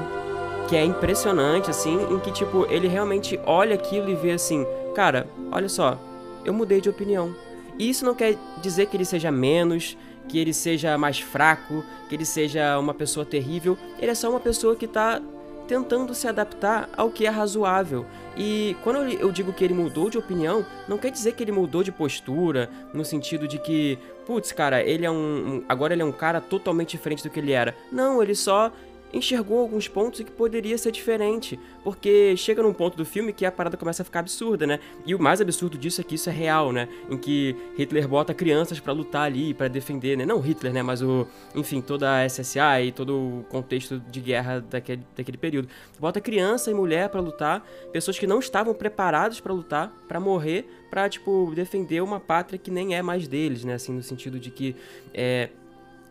Que 0.69 0.77
é 0.77 0.85
impressionante, 0.85 1.71
assim, 1.71 1.97
em 2.11 2.19
que, 2.19 2.33
tipo, 2.33 2.67
ele 2.69 2.89
realmente 2.89 3.39
olha 3.47 3.75
aquilo 3.75 4.11
e 4.11 4.15
vê 4.15 4.33
assim, 4.33 4.67
cara, 4.97 5.29
olha 5.53 5.69
só, 5.69 6.01
eu 6.43 6.55
mudei 6.55 6.81
de 6.81 6.89
opinião. 6.89 7.37
E 7.79 7.91
isso 7.91 8.03
não 8.03 8.15
quer 8.15 8.35
dizer 8.63 8.87
que 8.87 8.97
ele 8.97 9.05
seja 9.05 9.31
menos, 9.31 9.95
que 10.27 10.39
ele 10.39 10.55
seja 10.55 10.97
mais 10.97 11.21
fraco, 11.21 11.85
que 12.09 12.15
ele 12.15 12.25
seja 12.25 12.79
uma 12.79 12.95
pessoa 12.95 13.27
terrível. 13.27 13.77
Ele 13.99 14.11
é 14.11 14.15
só 14.15 14.31
uma 14.31 14.41
pessoa 14.41 14.75
que 14.75 14.87
tá 14.87 15.21
tentando 15.69 16.15
se 16.15 16.27
adaptar 16.27 16.89
ao 16.97 17.11
que 17.11 17.27
é 17.27 17.29
razoável. 17.29 18.07
E 18.39 18.75
quando 18.83 19.03
eu 19.13 19.31
digo 19.31 19.53
que 19.53 19.63
ele 19.63 19.75
mudou 19.75 20.09
de 20.09 20.17
opinião, 20.17 20.65
não 20.89 20.97
quer 20.97 21.11
dizer 21.11 21.33
que 21.33 21.45
ele 21.45 21.53
mudou 21.53 21.83
de 21.83 21.93
postura, 21.93 22.71
no 22.95 23.05
sentido 23.05 23.47
de 23.47 23.59
que, 23.59 23.99
putz, 24.27 24.51
cara, 24.51 24.83
ele 24.83 25.05
é 25.05 25.11
um. 25.11 25.63
Agora 25.69 25.93
ele 25.93 26.03
é 26.03 26.05
um 26.07 26.13
cara 26.13 26.41
totalmente 26.41 26.93
diferente 26.93 27.23
do 27.23 27.29
que 27.29 27.39
ele 27.39 27.53
era. 27.53 27.77
Não, 27.93 28.23
ele 28.23 28.35
só 28.35 28.73
enxergou 29.13 29.61
alguns 29.61 29.89
pontos 29.89 30.21
que 30.21 30.31
poderia 30.31 30.77
ser 30.77 30.93
diferente, 30.93 31.59
porque 31.83 32.37
chega 32.37 32.63
num 32.63 32.73
ponto 32.73 32.97
do 32.97 33.05
filme 33.05 33.33
que 33.33 33.47
a 33.47 33.53
parada 33.53 33.77
começa 33.77 34.03
a 34.03 34.05
ficar 34.05 34.21
absurda, 34.21 34.67
né? 34.67 34.81
E 35.05 35.15
o 35.15 35.23
mais 35.23 35.41
absurdo 35.41 35.79
disso 35.79 36.01
é 36.01 36.05
que 36.05 36.15
isso 36.15 36.29
é 36.29 36.33
real, 36.33 36.73
né? 36.73 36.89
Em 37.11 37.17
que 37.17 37.57
Hitler 37.77 38.07
bota 38.09 38.35
crianças 38.35 38.81
para 38.81 38.93
lutar 38.93 39.23
ali, 39.23 39.55
para 39.55 39.69
defender, 39.69 40.17
né? 40.17 40.27
Não 40.27 40.41
Hitler, 40.41 40.73
né? 40.73 40.83
Mas 40.83 41.03
o, 41.03 41.27
enfim, 41.55 41.81
toda 41.81 42.21
a 42.21 42.29
SSA 42.29 42.83
e 42.83 42.93
todo 42.93 43.17
o 43.17 43.45
contexto 43.49 44.01
de 44.11 44.21
guerra 44.21 44.61
daquele, 44.61 45.03
daquele 45.17 45.39
período. 45.39 45.69
Bota 45.99 46.21
criança 46.21 46.71
e 46.71 46.75
mulher 46.75 47.09
para 47.09 47.21
lutar, 47.21 47.67
pessoas 47.93 48.19
que 48.19 48.27
não 48.27 48.39
estavam 48.39 48.75
preparadas 48.75 49.41
para 49.41 49.53
lutar, 49.53 49.93
para 50.09 50.21
morrer, 50.21 50.69
para 50.91 51.09
tipo 51.09 51.53
defender 51.55 52.03
uma 52.03 52.21
pátria 52.21 52.59
que 52.59 52.71
nem 52.71 52.95
é 52.95 53.03
mais 53.03 53.27
deles, 53.29 53.65
né? 53.65 53.75
Assim, 53.75 53.93
no 53.93 54.03
sentido 54.03 54.39
de 54.39 54.51
que 54.51 54.75
é, 55.15 55.51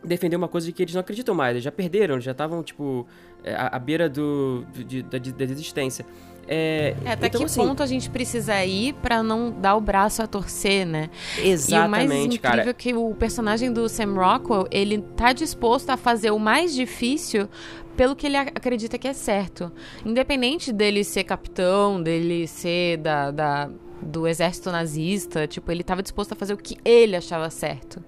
defender 0.06 0.36
uma 0.36 0.48
coisa 0.48 0.66
de 0.68 0.74
que 0.74 0.84
eles 0.84 0.94
não 0.94 1.02
acreditam 1.02 1.34
mais, 1.36 1.52
eles 1.52 1.64
já 1.64 1.72
perderam, 1.72 2.20
já 2.20 2.32
estavam, 2.32 2.62
tipo, 2.64 3.06
é, 3.44 3.54
à, 3.54 3.76
à 3.76 3.80
beira 3.80 4.08
do, 4.10 4.66
de, 4.74 5.02
da, 5.04 5.18
da 5.18 5.46
desistência. 5.46 6.06
É, 6.48 6.96
É, 7.04 7.12
até 7.14 7.26
então, 7.28 7.40
que 7.40 7.46
assim, 7.46 7.60
ponto 7.60 7.82
a 7.82 7.88
gente 7.88 8.08
precisa 8.10 8.64
ir 8.64 8.94
pra 8.96 9.24
não 9.24 9.50
dar 9.52 9.76
o 9.76 9.82
braço 9.82 10.22
a 10.22 10.28
torcer, 10.28 10.86
né? 10.86 11.10
Exatamente, 11.44 11.74
e 11.74 11.88
o 11.88 11.90
mais 12.08 12.26
incrível 12.26 12.40
cara. 12.40 12.70
é 12.70 12.74
que 12.74 12.94
o 12.94 13.16
personagem 13.16 13.74
do 13.74 13.90
Sam 13.90 14.14
Rockwell, 14.14 14.68
ele 14.70 15.02
tá 15.16 15.34
disposto 15.34 15.90
a 15.90 15.98
fazer 15.98 16.30
o 16.30 16.38
mais 16.38 16.76
difícil 16.76 17.50
pelo 17.98 18.16
que 18.16 18.28
ele 18.28 18.38
ac- 18.38 18.52
acredita 18.54 18.98
que 19.00 19.08
é 19.08 19.14
certo. 19.14 19.72
Independente 20.06 20.72
dele 20.72 21.04
ser 21.04 21.24
capitão, 21.24 22.00
dele 22.04 22.46
ser 22.48 22.98
da, 22.98 23.32
da- 23.32 23.70
do 24.02 24.28
exército 24.28 24.70
nazista, 24.72 25.48
tipo, 25.48 25.72
ele 25.72 25.82
tava 25.84 26.04
disposto 26.04 26.34
a 26.34 26.36
fazer 26.36 26.54
o 26.54 26.58
que 26.58 26.78
ele 26.86 27.16
achava 27.16 27.50
certo. 27.50 28.04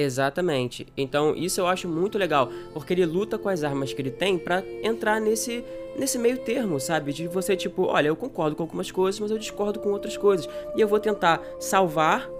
Exatamente. 0.00 0.86
Então, 0.96 1.34
isso 1.34 1.60
eu 1.60 1.66
acho 1.66 1.88
muito 1.88 2.16
legal, 2.16 2.48
porque 2.72 2.92
ele 2.92 3.04
luta 3.04 3.36
com 3.36 3.48
as 3.48 3.64
armas 3.64 3.92
que 3.92 4.00
ele 4.00 4.12
tem 4.12 4.38
pra 4.38 4.62
entrar 4.82 5.20
nesse 5.20 5.64
nesse 5.98 6.16
meio 6.16 6.38
termo, 6.38 6.78
sabe? 6.78 7.12
De 7.12 7.26
você 7.26 7.56
tipo, 7.56 7.82
olha, 7.86 8.06
eu 8.06 8.14
concordo 8.14 8.54
com 8.54 8.62
algumas 8.62 8.88
coisas, 8.92 9.18
mas 9.18 9.32
eu 9.32 9.38
discordo 9.38 9.80
com 9.80 9.90
outras 9.90 10.16
coisas. 10.16 10.48
E 10.76 10.80
eu 10.80 10.86
vou 10.86 11.00
tentar 11.00 11.42
salvar 11.58 12.30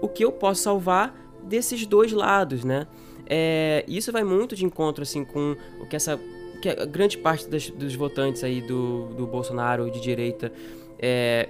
o 0.00 0.06
que 0.06 0.24
eu 0.24 0.30
posso 0.30 0.62
salvar 0.62 1.12
desses 1.42 1.84
dois 1.84 2.12
lados, 2.12 2.62
né? 2.62 2.86
É, 3.28 3.84
isso 3.88 4.12
vai 4.12 4.22
muito 4.22 4.54
de 4.54 4.64
encontro 4.64 5.02
assim 5.02 5.24
com 5.24 5.56
o 5.80 5.86
que 5.86 5.96
essa 5.96 6.16
que 6.62 6.68
a 6.68 6.84
grande 6.84 7.18
parte 7.18 7.48
das- 7.48 7.70
dos 7.70 7.94
votantes 7.96 8.42
aí 8.44 8.60
do, 8.60 9.06
do 9.16 9.26
Bolsonaro 9.26 9.90
de 9.90 10.00
direita 10.00 10.52
é, 10.98 11.48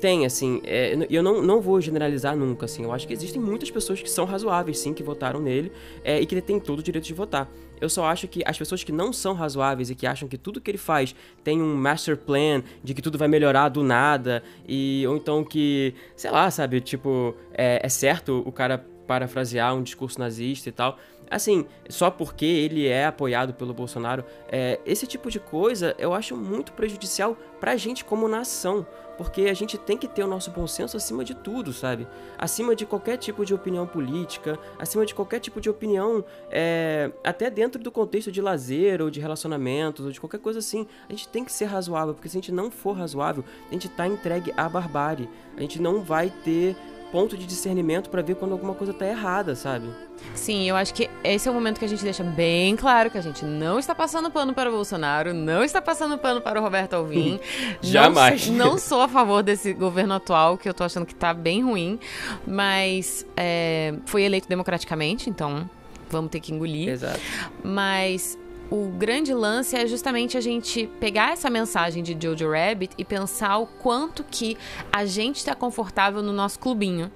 tem, 0.00 0.24
assim, 0.24 0.60
é, 0.64 0.96
eu 1.10 1.22
não, 1.22 1.42
não 1.42 1.60
vou 1.60 1.80
generalizar 1.80 2.36
nunca, 2.36 2.66
assim, 2.66 2.84
eu 2.84 2.92
acho 2.92 3.06
que 3.06 3.12
existem 3.12 3.40
muitas 3.40 3.70
pessoas 3.70 4.00
que 4.00 4.10
são 4.10 4.24
razoáveis, 4.24 4.78
sim, 4.78 4.92
que 4.92 5.02
votaram 5.02 5.40
nele 5.40 5.72
é, 6.04 6.20
e 6.20 6.26
que 6.26 6.40
têm 6.40 6.60
todo 6.60 6.80
o 6.80 6.82
direito 6.82 7.04
de 7.04 7.14
votar. 7.14 7.50
Eu 7.80 7.88
só 7.88 8.06
acho 8.06 8.26
que 8.26 8.42
as 8.46 8.56
pessoas 8.56 8.82
que 8.82 8.92
não 8.92 9.12
são 9.12 9.34
razoáveis 9.34 9.90
e 9.90 9.94
que 9.94 10.06
acham 10.06 10.28
que 10.28 10.38
tudo 10.38 10.60
que 10.60 10.70
ele 10.70 10.78
faz 10.78 11.14
tem 11.44 11.60
um 11.60 11.74
master 11.74 12.16
plan, 12.16 12.62
de 12.82 12.94
que 12.94 13.02
tudo 13.02 13.18
vai 13.18 13.28
melhorar 13.28 13.68
do 13.68 13.82
nada, 13.82 14.42
e 14.66 15.04
ou 15.06 15.16
então 15.16 15.44
que, 15.44 15.94
sei 16.14 16.30
lá, 16.30 16.50
sabe, 16.50 16.80
tipo, 16.80 17.34
é, 17.52 17.80
é 17.82 17.88
certo 17.88 18.42
o 18.46 18.52
cara 18.52 18.84
parafrasear 19.06 19.74
um 19.74 19.82
discurso 19.82 20.18
nazista 20.18 20.68
e 20.68 20.72
tal. 20.72 20.98
Assim, 21.30 21.66
só 21.88 22.10
porque 22.10 22.44
ele 22.44 22.86
é 22.86 23.06
apoiado 23.06 23.52
pelo 23.52 23.74
Bolsonaro, 23.74 24.24
é, 24.48 24.78
esse 24.86 25.06
tipo 25.06 25.30
de 25.30 25.40
coisa 25.40 25.94
eu 25.98 26.14
acho 26.14 26.36
muito 26.36 26.72
prejudicial 26.72 27.36
pra 27.60 27.76
gente 27.76 28.04
como 28.04 28.28
nação. 28.28 28.86
Porque 29.16 29.42
a 29.42 29.54
gente 29.54 29.78
tem 29.78 29.96
que 29.96 30.06
ter 30.06 30.22
o 30.22 30.26
nosso 30.26 30.50
bom 30.50 30.66
senso 30.66 30.96
acima 30.96 31.24
de 31.24 31.34
tudo, 31.34 31.72
sabe? 31.72 32.06
Acima 32.38 32.76
de 32.76 32.84
qualquer 32.84 33.16
tipo 33.16 33.44
de 33.44 33.54
opinião 33.54 33.86
política, 33.86 34.58
acima 34.78 35.06
de 35.06 35.14
qualquer 35.14 35.40
tipo 35.40 35.60
de 35.60 35.70
opinião, 35.70 36.24
é, 36.50 37.10
até 37.24 37.50
dentro 37.50 37.82
do 37.82 37.90
contexto 37.90 38.30
de 38.30 38.42
lazer 38.42 39.00
ou 39.00 39.10
de 39.10 39.20
relacionamentos 39.20 40.04
ou 40.04 40.12
de 40.12 40.20
qualquer 40.20 40.38
coisa 40.38 40.58
assim. 40.58 40.86
A 41.08 41.12
gente 41.12 41.28
tem 41.28 41.44
que 41.44 41.52
ser 41.52 41.64
razoável, 41.66 42.14
porque 42.14 42.28
se 42.28 42.36
a 42.36 42.40
gente 42.40 42.52
não 42.52 42.70
for 42.70 42.92
razoável, 42.92 43.44
a 43.70 43.72
gente 43.72 43.88
tá 43.88 44.06
entregue 44.06 44.52
à 44.56 44.68
barbárie. 44.68 45.28
A 45.56 45.60
gente 45.60 45.80
não 45.80 46.02
vai 46.02 46.30
ter 46.44 46.76
ponto 47.10 47.36
de 47.36 47.46
discernimento 47.46 48.10
pra 48.10 48.22
ver 48.22 48.36
quando 48.36 48.52
alguma 48.52 48.74
coisa 48.74 48.92
tá 48.92 49.06
errada, 49.06 49.54
sabe? 49.54 49.88
Sim, 50.34 50.68
eu 50.68 50.76
acho 50.76 50.92
que 50.92 51.08
esse 51.22 51.48
é 51.48 51.50
o 51.50 51.54
momento 51.54 51.78
que 51.78 51.84
a 51.84 51.88
gente 51.88 52.02
deixa 52.02 52.22
bem 52.22 52.76
claro 52.76 53.10
que 53.10 53.18
a 53.18 53.20
gente 53.20 53.44
não 53.44 53.78
está 53.78 53.94
passando 53.94 54.30
pano 54.30 54.52
para 54.52 54.68
o 54.68 54.72
Bolsonaro, 54.72 55.32
não 55.32 55.62
está 55.62 55.80
passando 55.80 56.18
pano 56.18 56.40
para 56.40 56.60
o 56.60 56.62
Roberto 56.62 56.94
Alvim. 56.94 57.40
Jamais. 57.80 58.48
Não, 58.48 58.72
não 58.72 58.78
sou 58.78 59.00
a 59.02 59.08
favor 59.08 59.42
desse 59.42 59.72
governo 59.72 60.14
atual, 60.14 60.58
que 60.58 60.68
eu 60.68 60.74
tô 60.74 60.84
achando 60.84 61.06
que 61.06 61.14
tá 61.14 61.32
bem 61.32 61.62
ruim, 61.64 61.98
mas 62.46 63.26
é, 63.36 63.94
foi 64.06 64.22
eleito 64.22 64.48
democraticamente, 64.48 65.30
então 65.30 65.68
vamos 66.10 66.30
ter 66.30 66.40
que 66.40 66.52
engolir. 66.52 66.88
Exato. 66.88 67.20
Mas 67.62 68.38
o 68.70 68.88
grande 68.88 69.32
lance 69.32 69.76
é 69.76 69.86
justamente 69.86 70.36
a 70.36 70.40
gente 70.40 70.88
pegar 70.98 71.32
essa 71.32 71.48
mensagem 71.48 72.02
de 72.02 72.16
Jojo 72.20 72.50
Rabbit 72.50 72.94
e 72.98 73.04
pensar 73.04 73.58
o 73.58 73.66
quanto 73.66 74.24
que 74.24 74.56
a 74.92 75.04
gente 75.04 75.36
está 75.36 75.54
confortável 75.54 76.22
no 76.22 76.32
nosso 76.32 76.58
clubinho. 76.58 77.10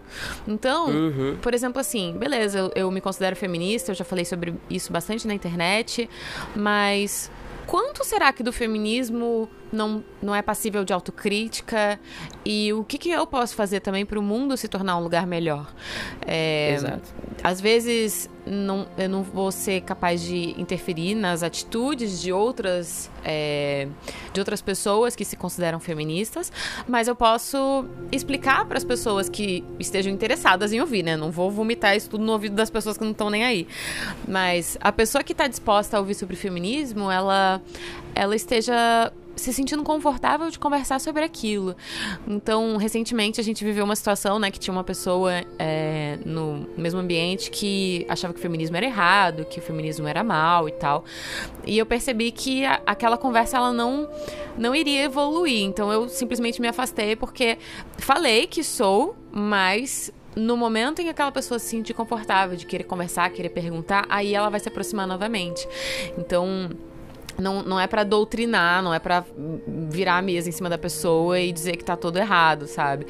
Então, 0.47 0.89
Uhum. 0.89 1.37
por 1.43 1.53
exemplo, 1.55 1.81
assim, 1.81 2.15
beleza, 2.17 2.59
eu, 2.59 2.73
eu 2.77 2.91
me 2.91 3.01
considero 3.01 3.35
feminista, 3.35 3.91
eu 3.91 3.95
já 3.97 4.05
falei 4.05 4.25
sobre 4.25 4.55
isso 4.69 4.93
bastante 4.93 5.27
na 5.27 5.35
internet, 5.35 6.09
mas 6.55 7.31
quanto 7.67 8.05
será 8.05 8.33
que 8.33 8.43
do 8.43 8.53
feminismo 8.53 9.49
não, 9.73 10.05
não 10.23 10.35
é 10.35 10.43
passível 10.43 10.85
de 10.85 10.93
autocrítica? 10.93 11.99
E 12.45 12.73
o 12.73 12.85
que, 12.85 12.99
que 12.99 13.11
eu 13.11 13.27
posso 13.27 13.55
fazer 13.55 13.81
também 13.81 14.05
para 14.05 14.19
o 14.19 14.23
mundo 14.23 14.57
se 14.57 14.69
tornar 14.69 14.97
um 14.97 15.03
lugar 15.03 15.27
melhor? 15.27 15.73
É, 16.27 16.75
Exato. 16.75 17.15
às 17.43 17.61
vezes 17.61 18.29
não, 18.47 18.87
eu 18.97 19.09
não 19.09 19.23
vou 19.23 19.53
ser 19.53 19.83
capaz 19.83 20.23
de 20.23 20.61
interferir 20.61 21.15
nas 21.15 21.43
atitudes 21.43 22.21
de 22.21 22.33
outras 22.33 23.11
é, 23.25 23.87
de 24.33 24.41
outras 24.41 24.63
pessoas 24.63 25.15
que 25.15 25.25
se 25.25 25.37
consideram 25.37 25.79
feministas, 25.79 26.51
mas 26.89 27.07
eu 27.07 27.15
posso 27.15 27.85
explicar 28.11 28.65
para 28.65 28.79
as 28.79 28.85
pessoas 28.85 29.29
que 29.29 29.65
estejam 29.79 30.13
interessadas 30.13 30.73
em 30.73 30.81
ouvir, 30.81 31.03
né? 31.03 31.17
Não 31.17 31.31
vou 31.31 31.51
vomitar 31.51 31.97
isso 31.97 32.11
tudo 32.11 32.25
no 32.25 32.33
ouvido 32.33 32.55
das 32.55 32.71
pessoas 32.71 32.97
que 32.97 33.05
não 33.05 33.13
estão 33.13 33.31
nem 33.31 33.45
aí. 33.45 33.69
Mas 34.27 34.79
a 34.81 34.91
pessoa 34.91 35.23
que 35.23 35.33
está 35.33 35.47
disposta 35.47 35.97
a 35.97 36.01
ouvir 36.01 36.15
sobre 36.15 36.37
feminismo, 36.37 37.11
ela 37.11 37.61
ela 38.15 38.35
esteja 38.35 39.13
se 39.41 39.53
sentindo 39.53 39.83
confortável 39.83 40.51
de 40.51 40.59
conversar 40.59 41.01
sobre 41.01 41.25
aquilo. 41.25 41.75
Então, 42.27 42.77
recentemente 42.77 43.41
a 43.41 43.45
gente 43.45 43.65
viveu 43.65 43.85
uma 43.85 43.97
situação, 43.97 44.39
né, 44.39 44.51
que 44.51 44.59
tinha 44.59 44.73
uma 44.73 44.85
pessoa 44.85 45.33
é, 45.59 46.19
no 46.25 46.69
mesmo 46.77 47.01
ambiente 47.01 47.51
que 47.51 48.05
achava 48.09 48.33
que 48.33 48.39
o 48.39 48.43
feminismo 48.43 48.77
era 48.77 48.87
errado, 48.87 49.45
que 49.45 49.59
o 49.59 49.63
feminismo 49.63 50.07
era 50.07 50.23
mal 50.23 50.69
e 50.69 50.73
tal. 50.73 51.05
E 51.67 51.79
eu 51.79 51.87
percebi 51.87 52.31
que 52.31 52.65
a- 52.65 52.81
aquela 52.87 53.17
conversa 53.17 53.57
ela 53.57 53.73
não 53.73 54.09
não 54.59 54.75
iria 54.75 55.03
evoluir. 55.05 55.63
Então 55.65 55.91
eu 55.91 56.09
simplesmente 56.09 56.61
me 56.61 56.69
afastei 56.69 57.17
porque 57.17 57.57
falei 57.99 58.47
que 58.47 58.63
sou, 58.63 59.17
mas 59.33 60.13
no 60.37 60.57
momento 60.57 61.01
em 61.01 61.05
que 61.05 61.11
aquela 61.11 61.33
pessoa 61.33 61.59
se 61.59 61.67
sentir 61.69 61.95
confortável 61.95 62.57
de 62.57 62.67
querer 62.67 62.85
conversar, 62.85 63.31
querer 63.31 63.49
perguntar, 63.49 64.07
aí 64.09 64.35
ela 64.35 64.49
vai 64.49 64.61
se 64.61 64.69
aproximar 64.69 65.07
novamente. 65.07 65.67
Então, 66.19 66.71
não, 67.41 67.63
não 67.63 67.81
é 67.81 67.87
pra 67.87 68.05
doutrinar, 68.05 68.83
não 68.83 68.93
é 68.93 68.99
pra 68.99 69.25
virar 69.89 70.19
a 70.19 70.23
mesa 70.23 70.49
em 70.49 70.53
cima 70.53 70.69
da 70.69 70.79
pessoa 70.79 71.39
e 71.39 71.53
dizer 71.53 71.77
que 71.77 71.85
tá 71.85 71.97
tudo 71.97 72.19
errado, 72.19 72.67
sabe? 72.67 73.07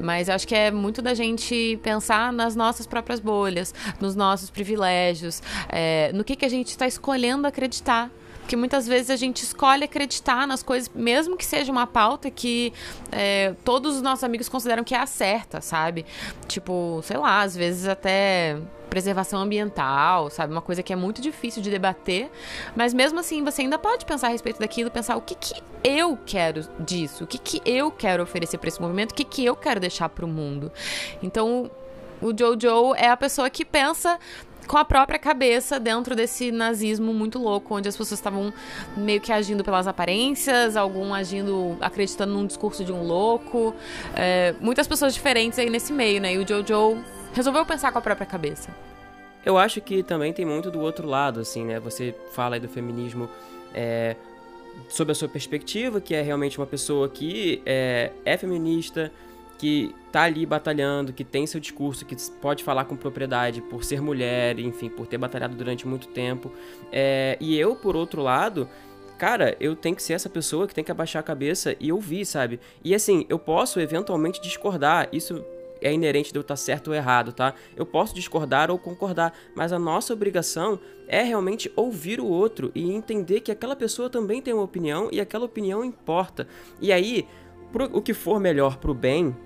Mas 0.00 0.28
eu 0.28 0.34
acho 0.34 0.46
que 0.46 0.54
é 0.54 0.70
muito 0.70 1.02
da 1.02 1.14
gente 1.14 1.78
pensar 1.82 2.32
nas 2.32 2.56
nossas 2.56 2.86
próprias 2.86 3.20
bolhas, 3.20 3.74
nos 4.00 4.14
nossos 4.14 4.50
privilégios, 4.50 5.42
é, 5.68 6.10
no 6.12 6.24
que, 6.24 6.36
que 6.36 6.44
a 6.44 6.48
gente 6.48 6.76
tá 6.76 6.86
escolhendo 6.86 7.46
acreditar. 7.46 8.10
Que 8.52 8.56
muitas 8.56 8.86
vezes 8.86 9.08
a 9.08 9.16
gente 9.16 9.42
escolhe 9.42 9.84
acreditar 9.84 10.46
nas 10.46 10.62
coisas, 10.62 10.90
mesmo 10.94 11.38
que 11.38 11.44
seja 11.44 11.72
uma 11.72 11.86
pauta 11.86 12.30
que 12.30 12.70
é, 13.10 13.54
todos 13.64 13.96
os 13.96 14.02
nossos 14.02 14.22
amigos 14.22 14.46
consideram 14.46 14.84
que 14.84 14.94
é 14.94 14.98
a 14.98 15.06
certa, 15.06 15.62
sabe? 15.62 16.04
Tipo, 16.46 17.00
sei 17.02 17.16
lá, 17.16 17.40
às 17.40 17.56
vezes 17.56 17.88
até 17.88 18.58
preservação 18.90 19.40
ambiental, 19.40 20.28
sabe? 20.28 20.52
Uma 20.52 20.60
coisa 20.60 20.82
que 20.82 20.92
é 20.92 20.96
muito 20.96 21.22
difícil 21.22 21.62
de 21.62 21.70
debater, 21.70 22.30
mas 22.76 22.92
mesmo 22.92 23.20
assim 23.20 23.42
você 23.42 23.62
ainda 23.62 23.78
pode 23.78 24.04
pensar 24.04 24.26
a 24.26 24.30
respeito 24.30 24.60
daquilo, 24.60 24.90
pensar 24.90 25.16
o 25.16 25.22
que, 25.22 25.34
que 25.34 25.54
eu 25.82 26.18
quero 26.26 26.60
disso, 26.78 27.24
o 27.24 27.26
que, 27.26 27.38
que 27.38 27.62
eu 27.64 27.90
quero 27.90 28.22
oferecer 28.22 28.58
para 28.58 28.68
esse 28.68 28.82
movimento, 28.82 29.12
o 29.12 29.14
que, 29.14 29.24
que 29.24 29.42
eu 29.46 29.56
quero 29.56 29.80
deixar 29.80 30.10
para 30.10 30.26
o 30.26 30.28
mundo. 30.28 30.70
Então, 31.22 31.70
o 32.20 32.32
Jojo 32.38 32.94
é 32.96 33.08
a 33.08 33.16
pessoa 33.16 33.48
que 33.48 33.64
pensa 33.64 34.18
com 34.66 34.76
a 34.76 34.84
própria 34.84 35.18
cabeça 35.18 35.78
dentro 35.78 36.14
desse 36.14 36.50
nazismo 36.50 37.12
muito 37.12 37.38
louco, 37.38 37.74
onde 37.74 37.88
as 37.88 37.96
pessoas 37.96 38.18
estavam 38.18 38.52
meio 38.96 39.20
que 39.20 39.32
agindo 39.32 39.64
pelas 39.64 39.86
aparências, 39.86 40.76
algum 40.76 41.12
agindo 41.12 41.76
acreditando 41.80 42.32
num 42.32 42.46
discurso 42.46 42.84
de 42.84 42.92
um 42.92 43.02
louco. 43.02 43.74
É, 44.14 44.54
muitas 44.60 44.86
pessoas 44.86 45.14
diferentes 45.14 45.58
aí 45.58 45.68
nesse 45.68 45.92
meio, 45.92 46.20
né? 46.20 46.34
E 46.34 46.38
o 46.38 46.46
Jojo 46.46 47.02
resolveu 47.32 47.64
pensar 47.66 47.92
com 47.92 47.98
a 47.98 48.02
própria 48.02 48.26
cabeça. 48.26 48.70
Eu 49.44 49.58
acho 49.58 49.80
que 49.80 50.02
também 50.02 50.32
tem 50.32 50.44
muito 50.44 50.70
do 50.70 50.80
outro 50.80 51.06
lado, 51.06 51.40
assim, 51.40 51.64
né? 51.64 51.80
Você 51.80 52.14
fala 52.32 52.56
aí 52.56 52.60
do 52.60 52.68
feminismo 52.68 53.28
é, 53.74 54.16
sob 54.88 55.10
a 55.10 55.14
sua 55.14 55.28
perspectiva, 55.28 56.00
que 56.00 56.14
é 56.14 56.22
realmente 56.22 56.58
uma 56.58 56.66
pessoa 56.66 57.08
que 57.08 57.60
é, 57.66 58.12
é 58.24 58.36
feminista, 58.36 59.10
que 59.62 59.94
tá 60.10 60.22
ali 60.22 60.44
batalhando, 60.44 61.12
que 61.12 61.22
tem 61.22 61.46
seu 61.46 61.60
discurso, 61.60 62.04
que 62.04 62.16
pode 62.40 62.64
falar 62.64 62.84
com 62.84 62.96
propriedade 62.96 63.60
por 63.60 63.84
ser 63.84 64.02
mulher, 64.02 64.58
enfim, 64.58 64.88
por 64.88 65.06
ter 65.06 65.16
batalhado 65.16 65.54
durante 65.54 65.86
muito 65.86 66.08
tempo. 66.08 66.50
É, 66.90 67.38
e 67.40 67.56
eu, 67.56 67.76
por 67.76 67.94
outro 67.94 68.20
lado, 68.20 68.68
cara, 69.16 69.56
eu 69.60 69.76
tenho 69.76 69.94
que 69.94 70.02
ser 70.02 70.14
essa 70.14 70.28
pessoa 70.28 70.66
que 70.66 70.74
tem 70.74 70.82
que 70.82 70.90
abaixar 70.90 71.20
a 71.20 71.22
cabeça 71.22 71.76
e 71.78 71.92
ouvir, 71.92 72.26
sabe? 72.26 72.58
E 72.82 72.92
assim, 72.92 73.24
eu 73.28 73.38
posso 73.38 73.78
eventualmente 73.78 74.42
discordar, 74.42 75.08
isso 75.12 75.44
é 75.80 75.92
inerente 75.92 76.32
de 76.32 76.38
eu 76.40 76.42
estar 76.42 76.56
certo 76.56 76.88
ou 76.88 76.94
errado, 76.94 77.32
tá? 77.32 77.54
Eu 77.76 77.86
posso 77.86 78.16
discordar 78.16 78.68
ou 78.68 78.80
concordar, 78.80 79.32
mas 79.54 79.72
a 79.72 79.78
nossa 79.78 80.12
obrigação 80.12 80.80
é 81.06 81.22
realmente 81.22 81.70
ouvir 81.76 82.18
o 82.18 82.26
outro 82.26 82.72
e 82.74 82.90
entender 82.92 83.42
que 83.42 83.52
aquela 83.52 83.76
pessoa 83.76 84.10
também 84.10 84.42
tem 84.42 84.52
uma 84.52 84.64
opinião 84.64 85.08
e 85.12 85.20
aquela 85.20 85.44
opinião 85.44 85.84
importa. 85.84 86.48
E 86.80 86.92
aí, 86.92 87.28
pro, 87.70 87.84
o 87.96 88.02
que 88.02 88.12
for 88.12 88.40
melhor 88.40 88.78
pro 88.78 88.92
bem, 88.92 89.36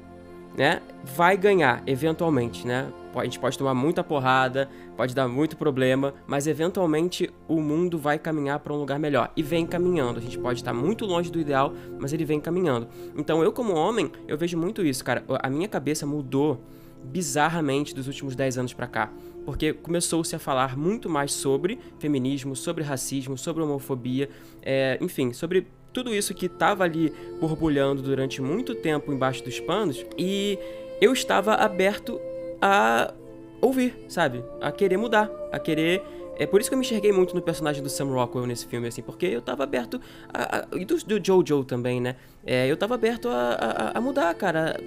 né, 0.56 0.80
vai 1.04 1.36
ganhar 1.36 1.82
eventualmente, 1.86 2.66
né? 2.66 2.90
A 3.14 3.24
gente 3.24 3.38
pode 3.38 3.56
tomar 3.56 3.74
muita 3.74 4.04
porrada, 4.04 4.68
pode 4.94 5.14
dar 5.14 5.26
muito 5.26 5.56
problema, 5.56 6.12
mas 6.26 6.46
eventualmente 6.46 7.30
o 7.48 7.62
mundo 7.62 7.98
vai 7.98 8.18
caminhar 8.18 8.58
para 8.58 8.74
um 8.74 8.76
lugar 8.76 8.98
melhor 8.98 9.32
e 9.34 9.42
vem 9.42 9.66
caminhando. 9.66 10.18
A 10.18 10.22
gente 10.22 10.38
pode 10.38 10.60
estar 10.60 10.74
muito 10.74 11.06
longe 11.06 11.30
do 11.32 11.40
ideal, 11.40 11.72
mas 11.98 12.12
ele 12.12 12.26
vem 12.26 12.38
caminhando. 12.38 12.88
Então 13.16 13.42
eu 13.42 13.52
como 13.52 13.74
homem, 13.74 14.12
eu 14.28 14.36
vejo 14.36 14.58
muito 14.58 14.84
isso, 14.84 15.02
cara. 15.02 15.24
A 15.40 15.48
minha 15.48 15.66
cabeça 15.66 16.04
mudou 16.04 16.62
bizarramente 17.04 17.94
dos 17.94 18.06
últimos 18.06 18.36
10 18.36 18.58
anos 18.58 18.74
para 18.74 18.86
cá, 18.86 19.10
porque 19.46 19.72
começou-se 19.72 20.34
a 20.34 20.38
falar 20.38 20.76
muito 20.76 21.08
mais 21.08 21.32
sobre 21.32 21.78
feminismo, 21.98 22.54
sobre 22.54 22.84
racismo, 22.84 23.38
sobre 23.38 23.62
homofobia, 23.62 24.28
é, 24.60 24.98
enfim, 25.00 25.32
sobre 25.32 25.68
tudo 25.96 26.14
isso 26.14 26.34
que 26.34 26.44
estava 26.44 26.84
ali 26.84 27.10
borbulhando 27.40 28.02
durante 28.02 28.42
muito 28.42 28.74
tempo 28.74 29.10
embaixo 29.10 29.42
dos 29.42 29.58
panos 29.58 30.04
e 30.18 30.58
eu 31.00 31.10
estava 31.10 31.54
aberto 31.54 32.20
a 32.60 33.14
ouvir, 33.62 33.94
sabe? 34.06 34.44
A 34.60 34.70
querer 34.70 34.98
mudar, 34.98 35.30
a 35.50 35.58
querer 35.58 36.02
é 36.38 36.46
por 36.46 36.60
isso 36.60 36.68
que 36.68 36.74
eu 36.74 36.78
me 36.78 36.84
enxerguei 36.84 37.12
muito 37.12 37.34
no 37.34 37.42
personagem 37.42 37.82
do 37.82 37.88
Sam 37.88 38.06
Rockwell 38.06 38.46
nesse 38.46 38.66
filme, 38.66 38.88
assim, 38.88 39.02
porque 39.02 39.26
eu 39.26 39.40
tava 39.40 39.64
aberto. 39.64 40.00
A, 40.32 40.58
a, 40.58 40.66
e 40.76 40.84
do, 40.84 40.96
do 40.96 41.24
Jojo 41.24 41.64
também, 41.64 42.00
né? 42.00 42.16
É, 42.44 42.70
eu 42.70 42.76
tava 42.76 42.94
aberto 42.94 43.28
a, 43.28 43.92
a, 43.94 44.00
mudar, 44.00 44.34
cara. 44.34 44.78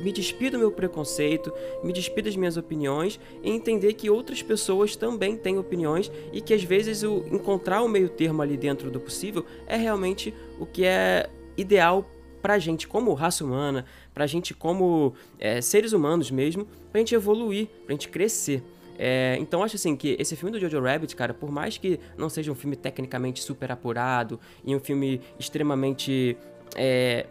Me 0.00 0.10
despir 0.10 0.50
do 0.50 0.58
meu 0.58 0.72
preconceito, 0.72 1.52
me 1.82 1.92
despir 1.92 2.24
das 2.24 2.34
minhas 2.34 2.56
opiniões 2.56 3.20
e 3.42 3.50
entender 3.50 3.92
que 3.92 4.08
outras 4.08 4.42
pessoas 4.42 4.96
também 4.96 5.36
têm 5.36 5.58
opiniões 5.58 6.10
e 6.32 6.40
que 6.40 6.54
às 6.54 6.64
vezes 6.64 7.02
o 7.02 7.24
encontrar 7.30 7.82
o 7.82 7.88
meio 7.88 8.08
termo 8.08 8.40
ali 8.40 8.56
dentro 8.56 8.90
do 8.90 8.98
possível 8.98 9.44
é 9.66 9.76
realmente 9.76 10.32
o 10.58 10.64
que 10.64 10.86
é 10.86 11.28
ideal 11.58 12.08
pra 12.40 12.58
gente 12.58 12.86
como 12.86 13.12
raça 13.12 13.42
humana, 13.44 13.84
pra 14.14 14.26
gente 14.26 14.54
como 14.54 15.14
é, 15.38 15.60
seres 15.60 15.92
humanos 15.92 16.30
mesmo, 16.30 16.66
pra 16.90 17.00
gente 17.00 17.14
evoluir, 17.14 17.68
pra 17.84 17.92
gente 17.92 18.08
crescer. 18.08 18.62
É, 18.98 19.36
então 19.40 19.62
acho 19.62 19.76
assim 19.76 19.96
que 19.96 20.16
esse 20.18 20.36
filme 20.36 20.52
do 20.52 20.60
Jojo 20.60 20.80
Rabbit, 20.80 21.14
cara, 21.16 21.34
por 21.34 21.50
mais 21.50 21.76
que 21.78 21.98
não 22.16 22.28
seja 22.28 22.50
um 22.52 22.54
filme 22.54 22.76
tecnicamente 22.76 23.42
super 23.42 23.72
apurado 23.72 24.38
e 24.64 24.74
um 24.74 24.80
filme 24.80 25.20
extremamente 25.38 26.36
é, 26.76 27.26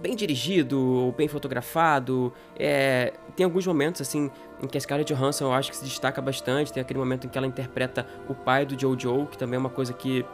bem 0.00 0.16
dirigido 0.16 0.80
ou 0.80 1.12
bem 1.12 1.28
fotografado, 1.28 2.32
é, 2.58 3.12
tem 3.36 3.44
alguns 3.44 3.66
momentos 3.66 4.00
assim 4.00 4.30
em 4.62 4.66
que 4.66 4.76
a 4.76 4.80
Scarlett 4.80 5.12
Johansson 5.12 5.44
eu 5.44 5.52
acho 5.52 5.70
que 5.70 5.76
se 5.76 5.84
destaca 5.84 6.20
bastante. 6.20 6.72
Tem 6.72 6.80
aquele 6.80 6.98
momento 6.98 7.26
em 7.26 7.30
que 7.30 7.38
ela 7.38 7.46
interpreta 7.46 8.06
o 8.28 8.34
pai 8.34 8.66
do 8.66 8.78
Jojo, 8.78 9.26
que 9.26 9.38
também 9.38 9.56
é 9.56 9.60
uma 9.60 9.70
coisa 9.70 9.92
que 9.92 10.24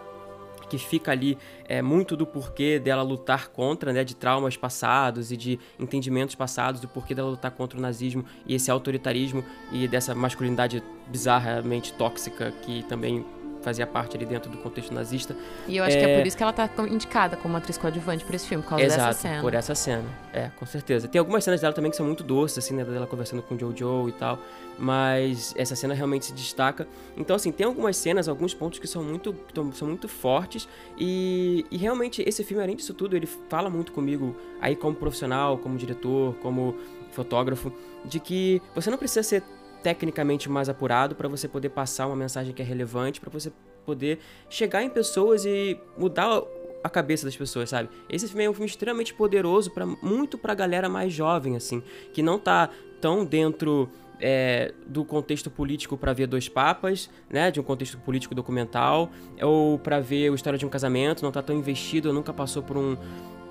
que 0.72 0.78
fica 0.78 1.12
ali 1.12 1.36
é, 1.68 1.82
muito 1.82 2.16
do 2.16 2.26
porquê 2.26 2.78
dela 2.78 3.02
lutar 3.02 3.48
contra, 3.48 3.92
né, 3.92 4.02
de 4.02 4.16
traumas 4.16 4.56
passados 4.56 5.30
e 5.30 5.36
de 5.36 5.60
entendimentos 5.78 6.34
passados 6.34 6.80
do 6.80 6.88
porquê 6.88 7.14
dela 7.14 7.28
lutar 7.28 7.50
contra 7.50 7.78
o 7.78 7.82
nazismo 7.82 8.24
e 8.46 8.54
esse 8.54 8.70
autoritarismo 8.70 9.44
e 9.70 9.86
dessa 9.86 10.14
masculinidade 10.14 10.82
bizarramente 11.08 11.92
tóxica 11.92 12.50
que 12.62 12.82
também 12.84 13.22
fazia 13.62 13.86
parte 13.86 14.16
ali 14.16 14.26
dentro 14.26 14.50
do 14.50 14.58
contexto 14.58 14.92
nazista. 14.92 15.36
E 15.66 15.76
eu 15.76 15.84
acho 15.84 15.96
é... 15.96 16.00
que 16.00 16.06
é 16.06 16.18
por 16.18 16.26
isso 16.26 16.36
que 16.36 16.42
ela 16.42 16.52
tá 16.52 16.68
indicada 16.90 17.36
como 17.36 17.56
atriz 17.56 17.78
coadjuvante 17.78 18.24
por 18.24 18.34
esse 18.34 18.46
filme, 18.46 18.62
por 18.62 18.70
causa 18.70 18.84
Exato, 18.84 19.08
dessa 19.08 19.20
cena. 19.20 19.40
por 19.42 19.54
essa 19.54 19.74
cena. 19.74 20.04
É, 20.32 20.50
com 20.58 20.66
certeza. 20.66 21.08
Tem 21.08 21.18
algumas 21.18 21.44
cenas 21.44 21.60
dela 21.60 21.72
também 21.72 21.90
que 21.90 21.96
são 21.96 22.06
muito 22.06 22.22
doces, 22.22 22.58
assim, 22.58 22.74
né, 22.74 22.84
dela 22.84 23.06
conversando 23.06 23.42
com 23.42 23.54
o 23.54 23.58
Jojo 23.58 24.08
e 24.08 24.12
tal, 24.12 24.38
mas 24.78 25.54
essa 25.56 25.76
cena 25.76 25.94
realmente 25.94 26.26
se 26.26 26.32
destaca. 26.32 26.86
Então, 27.16 27.36
assim, 27.36 27.52
tem 27.52 27.66
algumas 27.66 27.96
cenas, 27.96 28.28
alguns 28.28 28.54
pontos 28.54 28.78
que 28.78 28.86
são 28.86 29.02
muito, 29.02 29.34
são 29.74 29.88
muito 29.88 30.08
fortes 30.08 30.68
e, 30.98 31.64
e 31.70 31.76
realmente 31.76 32.22
esse 32.26 32.42
filme, 32.44 32.62
além 32.62 32.76
disso 32.76 32.94
tudo, 32.94 33.16
ele 33.16 33.26
fala 33.26 33.70
muito 33.70 33.92
comigo 33.92 34.36
aí 34.60 34.74
como 34.74 34.94
profissional, 34.96 35.58
como 35.58 35.76
diretor, 35.76 36.34
como 36.42 36.76
fotógrafo, 37.12 37.72
de 38.04 38.18
que 38.18 38.60
você 38.74 38.90
não 38.90 38.98
precisa 38.98 39.22
ser 39.22 39.42
tecnicamente 39.82 40.48
mais 40.48 40.68
apurado 40.68 41.14
para 41.14 41.28
você 41.28 41.48
poder 41.48 41.70
passar 41.70 42.06
uma 42.06 42.16
mensagem 42.16 42.54
que 42.54 42.62
é 42.62 42.64
relevante, 42.64 43.20
para 43.20 43.30
você 43.30 43.52
poder 43.84 44.18
chegar 44.48 44.82
em 44.82 44.88
pessoas 44.88 45.44
e 45.44 45.78
mudar 45.98 46.42
a 46.82 46.88
cabeça 46.88 47.24
das 47.24 47.36
pessoas, 47.36 47.70
sabe? 47.70 47.88
Esse 48.08 48.26
filme 48.26 48.44
é 48.44 48.50
um 48.50 48.52
filme 48.52 48.66
extremamente 48.66 49.14
poderoso 49.14 49.70
para 49.70 49.86
muito 49.86 50.38
pra 50.38 50.54
galera 50.54 50.88
mais 50.88 51.12
jovem 51.12 51.56
assim, 51.56 51.82
que 52.12 52.22
não 52.22 52.38
tá 52.38 52.70
tão 53.00 53.24
dentro 53.24 53.88
é, 54.22 54.72
do 54.86 55.04
contexto 55.04 55.50
político 55.50 55.98
para 55.98 56.12
ver 56.12 56.28
dois 56.28 56.48
papas, 56.48 57.10
né, 57.28 57.50
de 57.50 57.58
um 57.58 57.62
contexto 57.64 57.98
político 57.98 58.34
documental, 58.34 59.10
ou 59.42 59.78
para 59.78 59.98
ver 59.98 60.30
a 60.30 60.34
história 60.34 60.58
de 60.58 60.64
um 60.64 60.68
casamento, 60.68 61.22
não 61.22 61.32
tá 61.32 61.42
tão 61.42 61.56
investido, 61.56 62.12
nunca 62.12 62.32
passou 62.32 62.62
por 62.62 62.78
um 62.78 62.96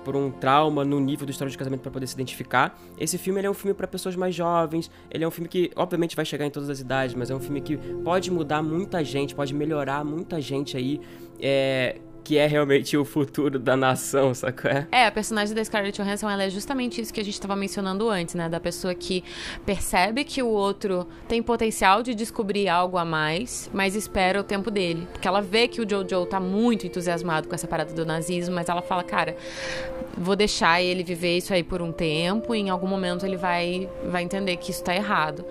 por 0.04 0.16
um 0.16 0.32
trauma 0.32 0.84
no 0.84 0.98
nível 0.98 1.24
do 1.24 1.30
história 1.30 1.48
de 1.48 1.56
casamento 1.56 1.80
para 1.80 1.92
poder 1.92 2.08
se 2.08 2.14
identificar. 2.14 2.76
Esse 2.98 3.16
filme 3.16 3.40
é 3.40 3.48
um 3.48 3.54
filme 3.54 3.72
para 3.72 3.86
pessoas 3.86 4.16
mais 4.16 4.34
jovens, 4.34 4.90
ele 5.08 5.22
é 5.22 5.28
um 5.28 5.30
filme 5.30 5.48
que 5.48 5.70
obviamente 5.76 6.16
vai 6.16 6.24
chegar 6.24 6.44
em 6.44 6.50
todas 6.50 6.68
as 6.68 6.80
idades, 6.80 7.14
mas 7.14 7.30
é 7.30 7.34
um 7.36 7.38
filme 7.38 7.60
que 7.60 7.76
pode 7.76 8.28
mudar 8.28 8.64
muita 8.64 9.04
gente, 9.04 9.32
pode 9.32 9.54
melhorar 9.54 10.04
muita 10.04 10.40
gente 10.40 10.76
aí. 10.76 11.00
É, 11.40 12.00
que 12.24 12.38
é 12.38 12.46
realmente 12.46 12.96
o 12.96 13.04
futuro 13.04 13.58
da 13.58 13.76
nação, 13.76 14.34
sacou? 14.34 14.70
É, 14.70 14.86
é 14.90 15.06
a 15.06 15.12
personagem 15.12 15.54
da 15.54 15.64
Scarlett 15.64 16.00
Johansson, 16.00 16.30
ela 16.30 16.44
é 16.44 16.50
justamente 16.50 17.00
isso 17.00 17.12
que 17.12 17.20
a 17.20 17.24
gente 17.24 17.34
estava 17.34 17.56
mencionando 17.56 18.08
antes, 18.08 18.34
né? 18.34 18.48
Da 18.48 18.60
pessoa 18.60 18.94
que 18.94 19.24
percebe 19.66 20.24
que 20.24 20.42
o 20.42 20.48
outro 20.48 21.06
tem 21.28 21.42
potencial 21.42 22.02
de 22.02 22.14
descobrir 22.14 22.68
algo 22.68 22.96
a 22.96 23.04
mais, 23.04 23.70
mas 23.72 23.94
espera 23.94 24.40
o 24.40 24.44
tempo 24.44 24.70
dele. 24.70 25.06
Porque 25.12 25.26
ela 25.26 25.40
vê 25.40 25.66
que 25.68 25.80
o 25.80 25.88
Jojo 25.88 26.26
tá 26.26 26.38
muito 26.38 26.86
entusiasmado 26.86 27.48
com 27.48 27.54
essa 27.54 27.66
parada 27.66 27.92
do 27.92 28.06
nazismo, 28.06 28.54
mas 28.54 28.68
ela 28.68 28.82
fala, 28.82 29.02
cara, 29.02 29.36
vou 30.16 30.36
deixar 30.36 30.82
ele 30.82 31.02
viver 31.02 31.38
isso 31.38 31.52
aí 31.52 31.62
por 31.62 31.82
um 31.82 31.92
tempo 31.92 32.54
e 32.54 32.60
em 32.60 32.70
algum 32.70 32.86
momento 32.86 33.26
ele 33.26 33.36
vai, 33.36 33.88
vai 34.04 34.22
entender 34.22 34.56
que 34.56 34.70
isso 34.70 34.82
tá 34.82 34.94
errado. 34.94 35.44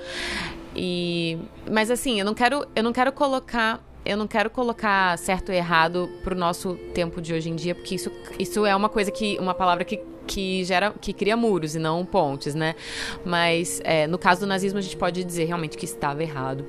E, 0.76 1.38
mas 1.70 1.92
assim, 1.92 2.20
eu 2.20 2.26
não 2.26 2.34
quero, 2.34 2.66
eu 2.76 2.84
não 2.84 2.94
quero 2.94 3.12
colocar 3.12 3.84
eu 4.12 4.18
não 4.18 4.28
quero 4.28 4.50
colocar 4.50 5.18
certo 5.18 5.50
ou 5.50 5.56
errado 5.56 6.10
pro 6.24 6.36
nosso 6.36 6.76
tempo 6.94 7.22
de 7.22 7.34
hoje 7.34 7.50
em 7.50 7.56
dia, 7.56 7.74
porque 7.74 7.96
isso, 7.96 8.12
isso 8.38 8.66
é 8.66 8.76
uma 8.76 8.90
coisa 8.90 9.10
que. 9.10 9.38
uma 9.40 9.54
palavra 9.54 9.86
que, 9.86 10.02
que 10.28 10.64
gera. 10.66 10.94
que 11.00 11.14
cria 11.14 11.38
muros 11.38 11.76
e 11.76 11.80
não 11.80 12.06
pontes, 12.06 12.54
né? 12.54 12.76
Mas 13.26 13.80
é, 13.84 14.08
no 14.08 14.18
caso 14.18 14.42
do 14.42 14.48
nazismo 14.48 14.80
a 14.80 14.82
gente 14.82 14.98
pode 14.98 15.24
dizer 15.24 15.46
realmente 15.46 15.78
que 15.78 15.86
estava 15.86 16.22
errado. 16.22 16.66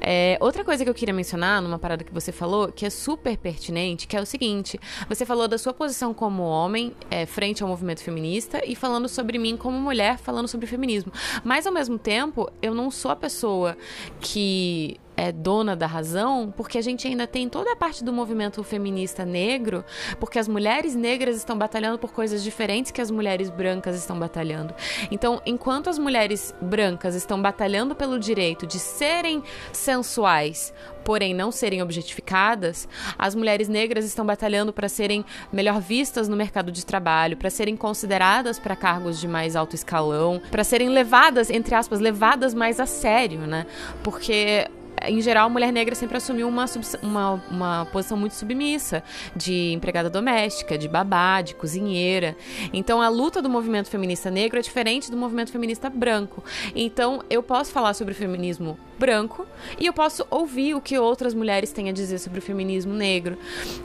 É, 0.00 0.38
outra 0.40 0.64
coisa 0.64 0.84
que 0.84 0.90
eu 0.90 0.94
queria 0.94 1.12
mencionar, 1.12 1.60
numa 1.60 1.78
parada 1.78 2.04
que 2.04 2.14
você 2.14 2.30
falou, 2.30 2.68
que 2.68 2.86
é 2.86 2.90
super 2.90 3.36
pertinente, 3.36 4.06
que 4.06 4.16
é 4.16 4.20
o 4.20 4.26
seguinte: 4.26 4.78
você 5.08 5.26
falou 5.26 5.48
da 5.48 5.58
sua 5.58 5.74
posição 5.74 6.14
como 6.14 6.44
homem 6.44 6.94
é, 7.10 7.26
frente 7.26 7.64
ao 7.64 7.68
movimento 7.68 8.00
feminista 8.00 8.62
e 8.64 8.76
falando 8.76 9.08
sobre 9.08 9.38
mim 9.38 9.56
como 9.56 9.76
mulher 9.78 10.18
falando 10.18 10.46
sobre 10.46 10.66
feminismo. 10.66 11.12
Mas 11.42 11.66
ao 11.66 11.72
mesmo 11.72 11.98
tempo, 11.98 12.48
eu 12.62 12.74
não 12.74 12.92
sou 12.92 13.10
a 13.10 13.16
pessoa 13.16 13.76
que 14.20 15.00
é 15.16 15.32
dona 15.32 15.74
da 15.74 15.86
razão, 15.86 16.52
porque 16.56 16.76
a 16.76 16.82
gente 16.82 17.06
ainda 17.08 17.26
tem 17.26 17.48
toda 17.48 17.72
a 17.72 17.76
parte 17.76 18.04
do 18.04 18.12
movimento 18.12 18.62
feminista 18.62 19.24
negro, 19.24 19.84
porque 20.20 20.38
as 20.38 20.46
mulheres 20.46 20.94
negras 20.94 21.36
estão 21.36 21.56
batalhando 21.56 21.98
por 21.98 22.12
coisas 22.12 22.42
diferentes 22.42 22.90
que 22.90 23.00
as 23.00 23.10
mulheres 23.10 23.48
brancas 23.48 23.96
estão 23.96 24.18
batalhando. 24.18 24.74
Então, 25.10 25.40
enquanto 25.46 25.88
as 25.88 25.98
mulheres 25.98 26.54
brancas 26.60 27.14
estão 27.14 27.40
batalhando 27.40 27.94
pelo 27.94 28.18
direito 28.18 28.66
de 28.66 28.78
serem 28.78 29.42
sensuais, 29.72 30.72
porém 31.06 31.32
não 31.32 31.52
serem 31.52 31.80
objetificadas, 31.82 32.88
as 33.16 33.34
mulheres 33.34 33.68
negras 33.68 34.04
estão 34.04 34.26
batalhando 34.26 34.72
para 34.72 34.88
serem 34.88 35.24
melhor 35.52 35.80
vistas 35.80 36.28
no 36.28 36.36
mercado 36.36 36.72
de 36.72 36.84
trabalho, 36.84 37.36
para 37.36 37.48
serem 37.48 37.76
consideradas 37.76 38.58
para 38.58 38.74
cargos 38.74 39.20
de 39.20 39.28
mais 39.28 39.54
alto 39.54 39.74
escalão, 39.76 40.42
para 40.50 40.64
serem 40.64 40.88
levadas, 40.88 41.48
entre 41.48 41.74
aspas, 41.74 42.00
levadas 42.00 42.52
mais 42.52 42.80
a 42.80 42.86
sério, 42.86 43.40
né? 43.46 43.66
Porque 44.02 44.68
em 45.08 45.20
geral, 45.20 45.46
a 45.46 45.48
mulher 45.48 45.72
negra 45.72 45.94
sempre 45.94 46.16
assumiu 46.16 46.48
uma, 46.48 46.64
uma, 47.02 47.32
uma 47.50 47.86
posição 47.86 48.16
muito 48.16 48.34
submissa, 48.34 49.02
de 49.34 49.72
empregada 49.72 50.10
doméstica, 50.10 50.76
de 50.76 50.88
babá, 50.88 51.40
de 51.40 51.54
cozinheira. 51.54 52.36
Então, 52.72 53.00
a 53.00 53.08
luta 53.08 53.40
do 53.40 53.48
movimento 53.48 53.88
feminista 53.88 54.30
negro 54.30 54.58
é 54.58 54.62
diferente 54.62 55.10
do 55.10 55.16
movimento 55.16 55.50
feminista 55.50 55.88
branco. 55.88 56.44
Então, 56.74 57.22
eu 57.30 57.42
posso 57.42 57.72
falar 57.72 57.94
sobre 57.94 58.12
o 58.12 58.16
feminismo 58.16 58.78
branco 58.98 59.46
e 59.78 59.86
eu 59.86 59.92
posso 59.92 60.26
ouvir 60.30 60.74
o 60.74 60.80
que 60.80 60.98
outras 60.98 61.34
mulheres 61.34 61.72
têm 61.72 61.88
a 61.88 61.92
dizer 61.92 62.18
sobre 62.18 62.38
o 62.38 62.42
feminismo 62.42 62.92
negro. 62.92 63.38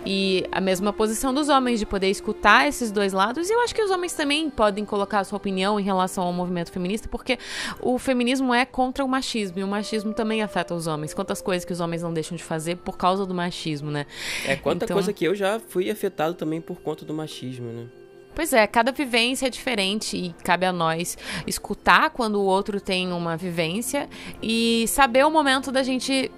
E 0.06 0.46
a 0.52 0.62
mesma 0.62 0.94
posição 0.94 1.34
dos 1.34 1.50
homens, 1.50 1.80
de 1.80 1.86
poder 1.86 2.10
escutar 2.10 2.68
esses 2.68 2.92
dois 2.92 3.14
lados. 3.14 3.50
E 3.50 3.54
eu 3.54 3.62
acho 3.62 3.74
que 3.74 3.82
os 3.82 3.92
homens 3.92 4.14
também 4.14 4.50
podem 4.50 4.86
colocar 4.86 5.20
a 5.20 5.24
sua 5.24 5.38
opinião 5.38 5.80
em 5.80 5.84
relação 5.84 6.24
ao 6.24 6.34
movimento 6.34 6.72
feminista, 6.72 7.08
porque 7.08 7.38
o 7.80 7.98
feminismo 7.98 8.54
é 8.54 8.66
contra 8.66 9.04
o 9.04 9.08
machismo 9.08 9.60
e 9.60 9.64
o 9.64 9.68
machismo 9.68 10.14
também 10.14 10.42
afeta 10.42 10.74
os 10.74 10.88
homens. 10.88 11.14
Quantas 11.14 11.42
coisas 11.42 11.66
que 11.66 11.74
os 11.74 11.80
homens 11.80 12.02
não 12.02 12.14
deixam 12.14 12.36
de 12.36 12.44
fazer 12.44 12.78
por 12.78 12.98
causa 12.98 13.26
do 13.26 13.34
machismo, 13.34 13.92
né? 13.92 14.06
É, 14.46 14.56
quanta 14.56 14.86
então... 14.86 14.96
coisa 14.96 15.14
que 15.14 15.26
eu 15.26 15.36
já 15.36 15.60
fui 15.60 15.90
afetado 15.90 16.34
também 16.34 16.62
por 16.62 16.82
conta 16.82 17.06
do 17.06 17.14
machismo, 17.14 17.72
né? 17.72 18.01
Pois 18.34 18.54
é, 18.54 18.66
cada 18.66 18.92
vivência 18.92 19.48
é 19.48 19.50
diferente 19.50 20.16
e 20.16 20.36
cabe 20.44 20.66
a 20.66 20.72
nós 20.72 21.18
escutar 21.46 22.10
quando 22.12 22.36
o 22.36 22.44
outro 22.44 22.80
tem 22.80 23.12
uma 23.12 23.36
vivência 23.36 24.10
e 24.42 24.86
saber 24.88 25.26
o 25.26 25.32
momento 25.32 25.72
da 25.72 25.84
gente 25.84 26.32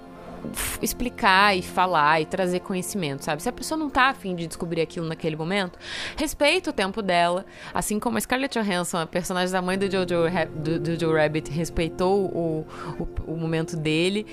explicar 0.82 1.56
e 1.56 1.62
falar 1.62 2.22
e 2.22 2.26
trazer 2.26 2.60
conhecimento, 2.60 3.24
sabe? 3.24 3.42
Se 3.42 3.50
a 3.50 3.52
pessoa 3.52 3.78
não 3.78 3.90
tá 3.90 4.10
afim 4.10 4.36
de 4.36 4.48
descobrir 4.48 4.82
aquilo 4.82 5.08
naquele 5.08 5.36
momento, 5.36 5.80
respeita 6.18 6.70
o 6.70 6.74
tempo 6.74 7.02
dela. 7.02 7.46
Assim 7.74 8.00
como 8.00 8.18
a 8.18 8.22
Scarlett 8.22 8.60
Johansson, 8.60 8.98
a 8.98 9.06
personagem 9.06 9.52
da 9.52 9.62
mãe 9.62 9.78
do 9.78 9.90
Jojo, 9.90 10.26
do, 10.54 10.80
do 10.80 11.00
Joe 11.00 11.14
Rabbit, 11.18 11.50
respeitou 11.52 12.26
o, 12.26 12.66
o, 13.00 13.34
o 13.34 13.38
momento 13.38 13.78
dele. 13.78 14.26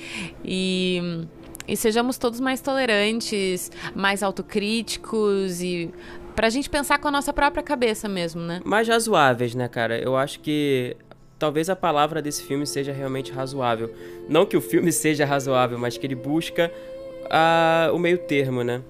E 0.45 1.27
e 1.69 1.77
sejamos 1.77 2.19
todos 2.19 2.41
mais 2.41 2.61
tolerantes, 2.61 3.71
mais 3.95 4.25
autocríticos 4.25 5.63
e 5.63 5.89
Pra 6.35 6.49
gente 6.49 6.71
pensar 6.71 6.99
com 6.99 7.09
a 7.09 7.11
nossa 7.11 7.33
própria 7.33 7.63
cabeça 7.63 8.09
mesmo, 8.09 8.41
né? 8.41 8.61
Mais 8.65 8.89
razoáveis, 8.89 9.55
né, 9.55 9.69
cara? 9.69 9.99
Eu 9.99 10.17
acho 10.17 10.41
que 10.41 10.97
talvez 11.39 11.71
a 11.71 11.77
palavra 11.77 12.21
desse 12.21 12.43
filme 12.43 12.67
seja 12.67 12.93
realmente 12.93 13.33
razoável. 13.33 13.93
Não 14.29 14.47
que 14.47 14.57
o 14.57 14.61
filme 14.61 14.93
seja 14.93 15.25
razoável, 15.25 15.79
mas 15.79 15.97
que 15.97 16.07
ele 16.07 16.15
busca 16.15 16.71
uh, 17.25 17.95
o 17.95 17.99
meio 17.99 18.19
termo, 18.19 18.63
né? 18.63 18.83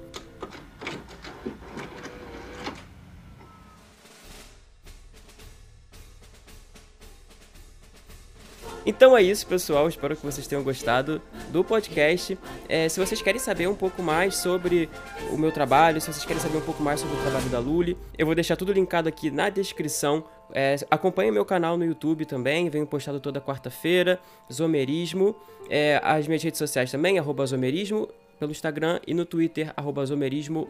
Então 8.91 9.17
é 9.17 9.23
isso, 9.23 9.47
pessoal. 9.47 9.89
Espero 9.89 10.17
que 10.17 10.27
vocês 10.27 10.49
tenham 10.49 10.65
gostado 10.65 11.23
do 11.53 11.63
podcast. 11.63 12.37
É, 12.69 12.89
se 12.89 12.99
vocês 12.99 13.23
querem 13.23 13.39
saber 13.39 13.69
um 13.69 13.75
pouco 13.75 14.03
mais 14.03 14.35
sobre 14.39 14.91
o 15.31 15.39
meu 15.39 15.53
trabalho, 15.53 16.01
se 16.01 16.13
vocês 16.13 16.25
querem 16.25 16.43
saber 16.43 16.59
um 16.59 16.63
pouco 16.63 16.83
mais 16.83 16.99
sobre 16.99 17.17
o 17.17 17.21
trabalho 17.21 17.49
da 17.51 17.61
Luli, 17.61 17.97
eu 18.19 18.27
vou 18.27 18.35
deixar 18.35 18.57
tudo 18.57 18.73
linkado 18.73 19.09
aqui 19.09 19.31
na 19.31 19.49
descrição. 19.49 20.25
É, 20.53 20.75
acompanhe 20.91 21.31
meu 21.31 21.45
canal 21.45 21.77
no 21.77 21.85
YouTube 21.85 22.27
também, 22.27 22.69
venho 22.69 22.85
postado 22.85 23.21
toda 23.21 23.41
quarta-feira, 23.41 24.19
Zomerismo. 24.53 25.37
É, 25.69 26.01
as 26.03 26.27
minhas 26.27 26.43
redes 26.43 26.59
sociais 26.59 26.91
também, 26.91 27.17
arroba 27.17 27.47
Zomerismo 27.47 28.09
pelo 28.41 28.53
Instagram 28.53 28.99
e 29.07 29.13
no 29.13 29.27
Twitter, 29.27 29.71
arroba 29.77 30.05
Zomerismo. 30.07 30.67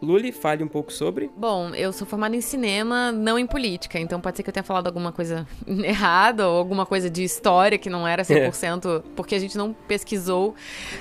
Luli, 0.00 0.30
fale 0.30 0.62
um 0.62 0.68
pouco 0.68 0.92
sobre. 0.92 1.30
Bom, 1.36 1.70
eu 1.74 1.92
sou 1.92 2.06
formada 2.06 2.36
em 2.36 2.40
cinema, 2.40 3.10
não 3.10 3.38
em 3.38 3.46
política, 3.46 3.98
então 3.98 4.20
pode 4.20 4.36
ser 4.36 4.42
que 4.42 4.50
eu 4.50 4.52
tenha 4.52 4.62
falado 4.62 4.86
alguma 4.86 5.10
coisa 5.10 5.46
errada 5.66 6.46
ou 6.46 6.58
alguma 6.58 6.84
coisa 6.84 7.08
de 7.08 7.24
história 7.24 7.78
que 7.78 7.88
não 7.88 8.06
era 8.06 8.22
100%, 8.22 8.98
é. 8.98 9.02
porque 9.16 9.34
a 9.34 9.38
gente 9.38 9.56
não 9.56 9.72
pesquisou 9.72 10.54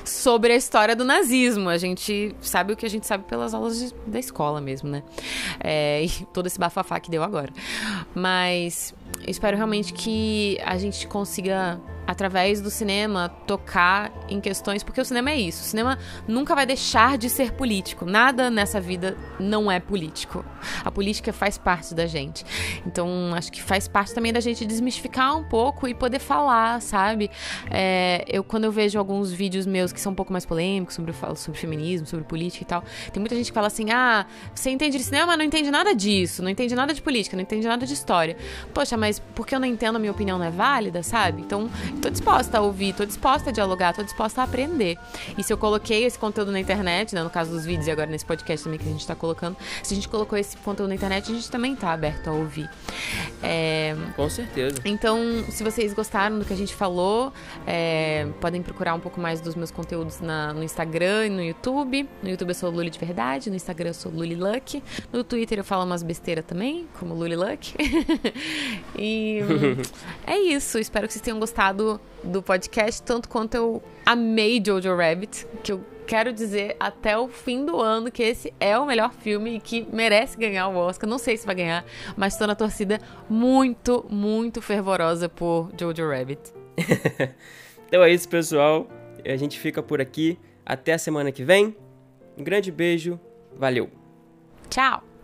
sobre 0.05 0.53
a 0.53 0.55
história 0.55 0.95
do 0.95 1.03
nazismo. 1.03 1.69
A 1.69 1.77
gente 1.77 2.33
sabe 2.39 2.71
o 2.71 2.77
que 2.77 2.85
a 2.85 2.89
gente 2.89 3.05
sabe 3.05 3.25
pelas 3.25 3.53
aulas 3.53 3.77
de, 3.77 3.93
da 4.07 4.17
escola 4.17 4.61
mesmo, 4.61 4.89
né? 4.89 5.03
É, 5.59 6.03
e 6.05 6.09
todo 6.33 6.47
esse 6.47 6.57
bafafá 6.57 6.99
que 7.01 7.11
deu 7.11 7.21
agora. 7.21 7.51
Mas 8.15 8.95
espero 9.27 9.57
realmente 9.57 9.93
que 9.93 10.57
a 10.65 10.77
gente 10.77 11.05
consiga 11.05 11.79
através 12.07 12.61
do 12.61 12.71
cinema, 12.71 13.29
tocar 13.45 14.11
em 14.29 14.39
questões, 14.39 14.81
porque 14.81 15.01
o 15.01 15.05
cinema 15.05 15.31
é 15.31 15.37
isso. 15.37 15.61
O 15.61 15.65
cinema 15.65 15.99
nunca 16.25 16.55
vai 16.55 16.65
deixar 16.65 17.17
de 17.17 17.29
ser 17.29 17.51
político. 17.51 18.05
Nada 18.05 18.49
nessa 18.49 18.79
vida 18.79 19.17
não 19.37 19.69
é 19.69 19.79
político. 19.79 20.43
A 20.85 20.89
política 20.89 21.33
faz 21.33 21.57
parte 21.57 21.93
da 21.93 22.07
gente. 22.07 22.45
Então, 22.85 23.33
acho 23.35 23.51
que 23.51 23.61
faz 23.61 23.87
parte 23.87 24.13
também 24.13 24.31
da 24.31 24.39
gente 24.39 24.65
desmistificar 24.65 25.37
um 25.37 25.43
pouco 25.43 25.87
e 25.87 25.93
poder 25.93 26.19
falar, 26.19 26.81
sabe? 26.81 27.29
É, 27.69 28.23
eu, 28.27 28.43
quando 28.43 28.63
eu 28.63 28.71
vejo 28.71 28.97
alguns 28.97 29.31
vídeos 29.31 29.65
meus 29.65 29.91
que 29.91 29.99
são 29.99 30.13
um 30.13 30.15
pouco 30.15 30.31
mais 30.31 30.45
polêmicos, 30.45 30.95
sobre, 30.95 31.13
sobre 31.35 31.59
feminismo, 31.59 32.07
sobre 32.07 32.23
política 32.25 32.63
e 32.63 32.67
tal, 32.67 32.83
tem 33.11 33.19
muita 33.19 33.35
gente 33.35 33.47
que 33.47 33.53
fala 33.53 33.67
assim: 33.67 33.91
ah, 33.91 34.25
você 34.55 34.69
entende 34.69 34.97
de 34.97 35.03
cinema, 35.03 35.27
mas 35.27 35.37
não 35.37 35.45
entende 35.45 35.69
nada 35.69 35.93
disso, 35.93 36.41
não 36.41 36.49
entende 36.49 36.73
nada 36.73 36.93
de 36.93 37.01
política, 37.01 37.35
não 37.35 37.43
entende 37.43 37.67
nada 37.67 37.85
de 37.85 37.93
história. 37.93 38.37
Poxa, 38.73 38.95
mas 38.95 39.19
porque 39.35 39.53
eu 39.53 39.59
não 39.59 39.67
entendo, 39.67 39.97
a 39.97 39.99
minha 39.99 40.11
opinião 40.11 40.37
não 40.37 40.45
é 40.45 40.51
válida, 40.51 41.03
sabe? 41.03 41.41
Então, 41.41 41.69
tô 41.97 42.09
disposta 42.09 42.57
a 42.57 42.61
ouvir, 42.61 42.93
tô 42.93 43.05
disposta 43.05 43.49
a 43.49 43.53
dialogar, 43.53 43.93
tô 43.93 44.03
disposta 44.03 44.41
a 44.41 44.43
aprender. 44.43 44.97
E 45.37 45.43
se 45.43 45.51
eu 45.51 45.57
coloquei 45.57 46.05
esse 46.05 46.17
conteúdo 46.17 46.51
na 46.51 46.59
internet, 46.59 47.13
né, 47.13 47.23
no 47.23 47.29
caso 47.29 47.51
dos 47.51 47.65
vídeos 47.65 47.87
e 47.87 47.91
agora 47.91 48.09
nesse 48.09 48.25
podcast 48.25 48.63
também 48.63 48.79
que 48.79 48.87
a 48.87 48.91
gente 48.91 49.05
tá 49.05 49.15
colocando, 49.15 49.57
se 49.83 49.93
a 49.93 49.95
gente 49.95 50.07
colocou 50.07 50.37
esse 50.37 50.55
conteúdo 50.57 50.89
na 50.89 50.95
internet, 50.95 51.31
a 51.31 51.35
gente 51.35 51.49
também 51.49 51.75
tá 51.75 51.91
aberto 51.91 52.29
a 52.29 52.31
ouvir. 52.31 52.69
É... 53.41 53.95
Com 54.15 54.29
certeza. 54.29 54.77
Então, 54.85 55.19
se 55.49 55.63
vocês 55.63 55.93
gostaram 55.93 56.39
do 56.39 56.45
que 56.45 56.53
a 56.53 56.57
gente 56.57 56.75
falou, 56.75 57.33
é... 57.65 58.27
podem 58.39 58.61
procurar 58.61 58.93
um 58.93 58.99
pouco 58.99 59.19
mais 59.19 59.41
dos 59.41 59.55
meus 59.55 59.71
conteúdos 59.71 60.19
na... 60.19 60.53
no 60.53 60.63
Instagram 60.63 61.27
e 61.27 61.29
no 61.29 61.43
YouTube. 61.43 62.07
No 62.21 62.29
YouTube 62.29 62.49
eu 62.49 62.55
sou 62.55 62.69
Luli 62.69 62.89
de 62.89 62.99
Verdade, 62.99 63.49
no 63.49 63.55
Instagram 63.55 63.89
eu 63.89 63.93
sou 63.93 64.11
Luli 64.11 64.35
Luck, 64.35 64.83
no 65.11 65.23
Twitter 65.23 65.57
eu 65.57 65.63
falo 65.63 65.83
umas 65.83 66.03
besteiras 66.03 66.45
também, 66.45 66.87
como 66.99 67.13
Luli 67.13 67.35
Luck. 67.35 67.73
e 68.97 69.39
é 70.25 70.37
isso, 70.37 70.77
espero 70.79 71.07
que 71.07 71.13
vocês 71.13 71.21
tenham 71.21 71.39
gostado 71.39 71.86
do 72.23 72.41
podcast, 72.41 73.01
tanto 73.01 73.29
quanto 73.29 73.55
eu 73.55 73.83
amei 74.05 74.61
Jojo 74.63 74.95
Rabbit, 74.95 75.45
que 75.63 75.71
eu 75.71 75.81
quero 76.07 76.31
dizer 76.31 76.75
até 76.79 77.17
o 77.17 77.27
fim 77.27 77.65
do 77.65 77.81
ano 77.81 78.09
que 78.09 78.23
esse 78.23 78.53
é 78.59 78.77
o 78.79 78.85
melhor 78.85 79.13
filme 79.13 79.57
e 79.57 79.59
que 79.59 79.85
merece 79.91 80.37
ganhar 80.37 80.69
o 80.69 80.77
Oscar. 80.77 81.07
Não 81.09 81.17
sei 81.17 81.35
se 81.37 81.45
vai 81.45 81.55
ganhar, 81.55 81.85
mas 82.15 82.33
estou 82.33 82.47
na 82.47 82.55
torcida 82.55 82.99
muito, 83.29 84.05
muito 84.09 84.61
fervorosa 84.61 85.27
por 85.27 85.69
Jojo 85.79 86.09
Rabbit. 86.09 86.53
então 87.87 88.03
é 88.03 88.11
isso, 88.11 88.27
pessoal. 88.29 88.87
A 89.25 89.35
gente 89.35 89.59
fica 89.59 89.83
por 89.83 89.99
aqui. 89.99 90.39
Até 90.65 90.93
a 90.93 90.97
semana 90.97 91.31
que 91.31 91.43
vem. 91.43 91.75
Um 92.37 92.43
grande 92.43 92.71
beijo. 92.71 93.19
Valeu. 93.55 93.89
Tchau. 94.69 95.16